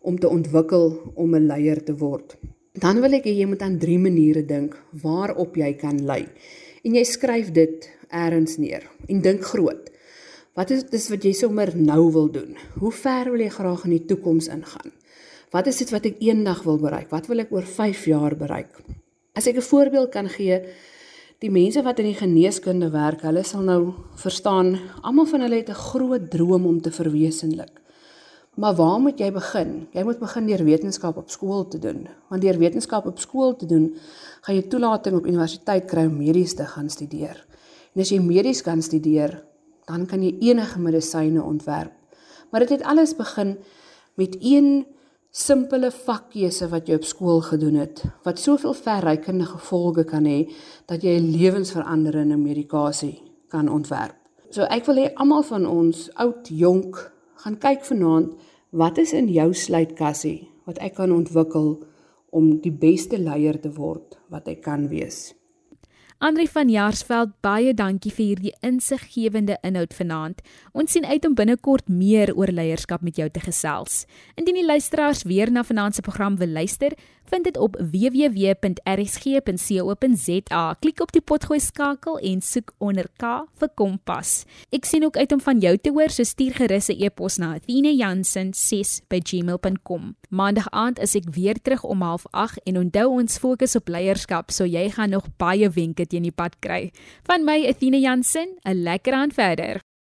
om 0.00 0.18
te 0.18 0.28
ontwikkel 0.28 1.12
om 1.14 1.34
'n 1.34 1.46
leier 1.46 1.84
te 1.84 1.94
word? 1.94 2.36
Dan 2.72 3.00
wil 3.00 3.12
ek 3.12 3.24
hê 3.24 3.34
jy 3.34 3.46
moet 3.46 3.62
aan 3.62 3.78
drie 3.78 3.98
maniere 3.98 4.42
dink 4.46 4.76
waarop 5.02 5.56
jy 5.56 5.72
kan 5.74 6.04
lei. 6.06 6.26
En 6.84 6.94
jy 6.94 7.04
skryf 7.04 7.52
dit 7.52 7.90
eers 8.10 8.56
neer 8.58 8.86
en 9.08 9.20
dink 9.20 9.42
groot. 9.44 9.90
Wat 10.58 10.70
is 10.74 10.82
dis 10.90 11.04
wat 11.12 11.22
jy 11.22 11.30
sommer 11.36 11.70
nou 11.78 12.08
wil 12.10 12.26
doen? 12.34 12.56
Hoe 12.82 12.90
ver 12.90 13.28
wil 13.30 13.38
jy 13.38 13.50
graag 13.54 13.84
in 13.86 13.92
die 13.94 14.06
toekoms 14.10 14.48
ingaan? 14.50 14.90
Wat 15.54 15.68
is 15.70 15.78
dit 15.78 15.90
wat 15.94 16.08
ek 16.08 16.18
eendag 16.26 16.64
wil 16.66 16.80
bereik? 16.82 17.06
Wat 17.12 17.28
wil 17.30 17.44
ek 17.44 17.52
oor 17.54 17.66
5 17.66 18.08
jaar 18.10 18.34
bereik? 18.38 18.80
As 19.38 19.46
ek 19.46 19.56
'n 19.62 19.68
voorbeeld 19.70 20.10
kan 20.10 20.28
gee, 20.28 20.58
die 21.38 21.50
mense 21.50 21.82
wat 21.82 21.98
in 21.98 22.06
die 22.06 22.18
geneeskunde 22.18 22.90
werk, 22.90 23.22
hulle 23.22 23.44
sal 23.44 23.62
nou 23.62 23.94
verstaan, 24.16 24.78
almal 25.02 25.26
van 25.26 25.40
hulle 25.40 25.62
het 25.62 25.70
'n 25.70 25.84
groot 25.86 26.30
droom 26.30 26.66
om 26.66 26.80
te 26.80 26.90
verwesenlik. 26.90 27.80
Maar 28.56 28.74
waar 28.74 29.00
moet 29.00 29.18
jy 29.18 29.30
begin? 29.32 29.86
Jy 29.92 30.02
moet 30.02 30.18
begin 30.18 30.46
deur 30.46 30.64
wetenskap 30.64 31.16
op 31.16 31.30
skool 31.30 31.68
te 31.68 31.78
doen. 31.78 32.08
Want 32.28 32.42
deur 32.42 32.58
wetenskap 32.58 33.06
op 33.06 33.18
skool 33.18 33.56
te 33.56 33.66
doen, 33.66 33.94
gaan 34.40 34.54
jy 34.54 34.62
toelating 34.62 35.16
op 35.16 35.26
universiteit 35.26 35.84
kry 35.84 36.06
om 36.06 36.16
medies 36.16 36.54
te 36.54 36.66
gaan 36.66 36.90
studeer. 36.90 37.46
En 37.94 38.00
as 38.00 38.10
jy 38.10 38.18
medies 38.18 38.62
kan 38.62 38.82
studeer, 38.82 39.44
dan 39.86 40.06
kan 40.06 40.22
jy 40.22 40.36
enige 40.40 40.80
medisyne 40.80 41.42
ontwerp. 41.42 41.92
Maar 42.50 42.60
dit 42.60 42.78
het 42.78 42.82
alles 42.82 43.16
begin 43.16 43.56
met 44.14 44.36
een 44.40 44.86
simpele 45.30 45.90
vakkeuse 45.94 46.68
wat 46.68 46.88
jy 46.90 46.96
op 46.98 47.04
skool 47.06 47.40
gedoen 47.46 47.76
het 47.78 48.02
wat 48.26 48.40
soveel 48.42 48.74
verrykende 48.74 49.46
gevolge 49.46 50.04
kan 50.04 50.26
hê 50.26 50.50
dat 50.90 51.02
jy 51.02 51.18
'n 51.18 51.30
lewensveranderende 51.30 52.36
medikasie 52.36 53.22
kan 53.48 53.68
ontwerp. 53.68 54.16
So 54.50 54.62
ek 54.62 54.86
wil 54.86 54.96
hê 54.96 55.14
almal 55.14 55.42
van 55.42 55.66
ons, 55.66 56.14
oud, 56.14 56.48
jonk, 56.48 57.12
gaan 57.34 57.58
kyk 57.58 57.84
vanaand 57.84 58.34
wat 58.70 58.98
is 58.98 59.12
in 59.12 59.28
jou 59.28 59.54
sluitkassie 59.54 60.48
wat 60.66 60.78
ek 60.78 60.94
kan 60.94 61.12
ontwikkel 61.12 61.78
om 62.30 62.60
die 62.60 62.72
beste 62.72 63.18
leier 63.18 63.60
te 63.60 63.70
word 63.74 64.18
wat 64.28 64.48
ek 64.48 64.62
kan 64.62 64.88
wees. 64.88 65.34
Andri 66.20 66.44
van 66.52 66.68
Jaarsveld, 66.68 67.30
baie 67.40 67.70
dankie 67.72 68.10
vir 68.12 68.26
hierdie 68.26 68.50
insiggewende 68.60 69.54
inhoud 69.64 69.94
vanaand. 69.96 70.42
Ons 70.76 70.92
sien 70.92 71.06
uit 71.08 71.24
om 71.24 71.32
binnekort 71.32 71.86
meer 71.88 72.34
oor 72.36 72.52
leierskap 72.52 73.00
met 73.00 73.16
jou 73.16 73.30
te 73.32 73.40
gesels. 73.40 74.02
Indien 74.36 74.58
die 74.60 74.66
luisteraars 74.66 75.24
weer 75.24 75.48
na 75.48 75.64
vanaand 75.64 75.96
se 75.96 76.04
program 76.04 76.36
wil 76.36 76.52
luister, 76.52 76.92
vind 77.30 77.46
dit 77.46 77.54
op 77.56 77.76
www.rsg.co.za. 77.78 78.74
Klik 80.80 81.00
op 81.00 81.12
die 81.14 81.22
potgooi 81.22 81.60
skakel 81.60 82.18
en 82.18 82.40
soek 82.42 82.74
onder 82.78 83.08
K 83.20 83.24
vir 83.60 83.68
Kompas. 83.78 84.44
Ek 84.74 84.84
sien 84.88 85.04
ook 85.06 85.16
uit 85.16 85.32
om 85.32 85.40
van 85.40 85.58
jou 85.62 85.76
te 85.78 85.90
hoor, 85.94 86.10
so 86.10 86.22
stuur 86.26 86.52
gerus 86.58 86.88
'n 86.90 87.02
e-pos 87.02 87.36
na 87.38 87.54
athena.jansen6@gmail.com. 87.54 90.16
Maandag 90.28 90.70
aand 90.70 90.98
is 90.98 91.14
ek 91.14 91.24
weer 91.34 91.62
terug 91.62 91.84
om 91.84 92.02
08:30 92.02 92.58
en 92.64 92.78
onthou 92.78 93.10
ons 93.10 93.38
fokus 93.38 93.76
op 93.76 93.88
leierskap, 93.88 94.50
so 94.50 94.64
jy 94.64 94.90
gaan 94.90 95.10
nog 95.10 95.26
baie 95.36 95.70
wenke 95.70 96.06
teen 96.06 96.22
die 96.22 96.32
pad 96.32 96.56
kry. 96.58 96.92
Van 97.22 97.44
my 97.44 97.66
Athena 97.68 97.96
Jansen, 97.96 98.48
'n 98.64 98.82
lekker 98.82 99.12
aand 99.12 99.34
verder. 99.34 99.80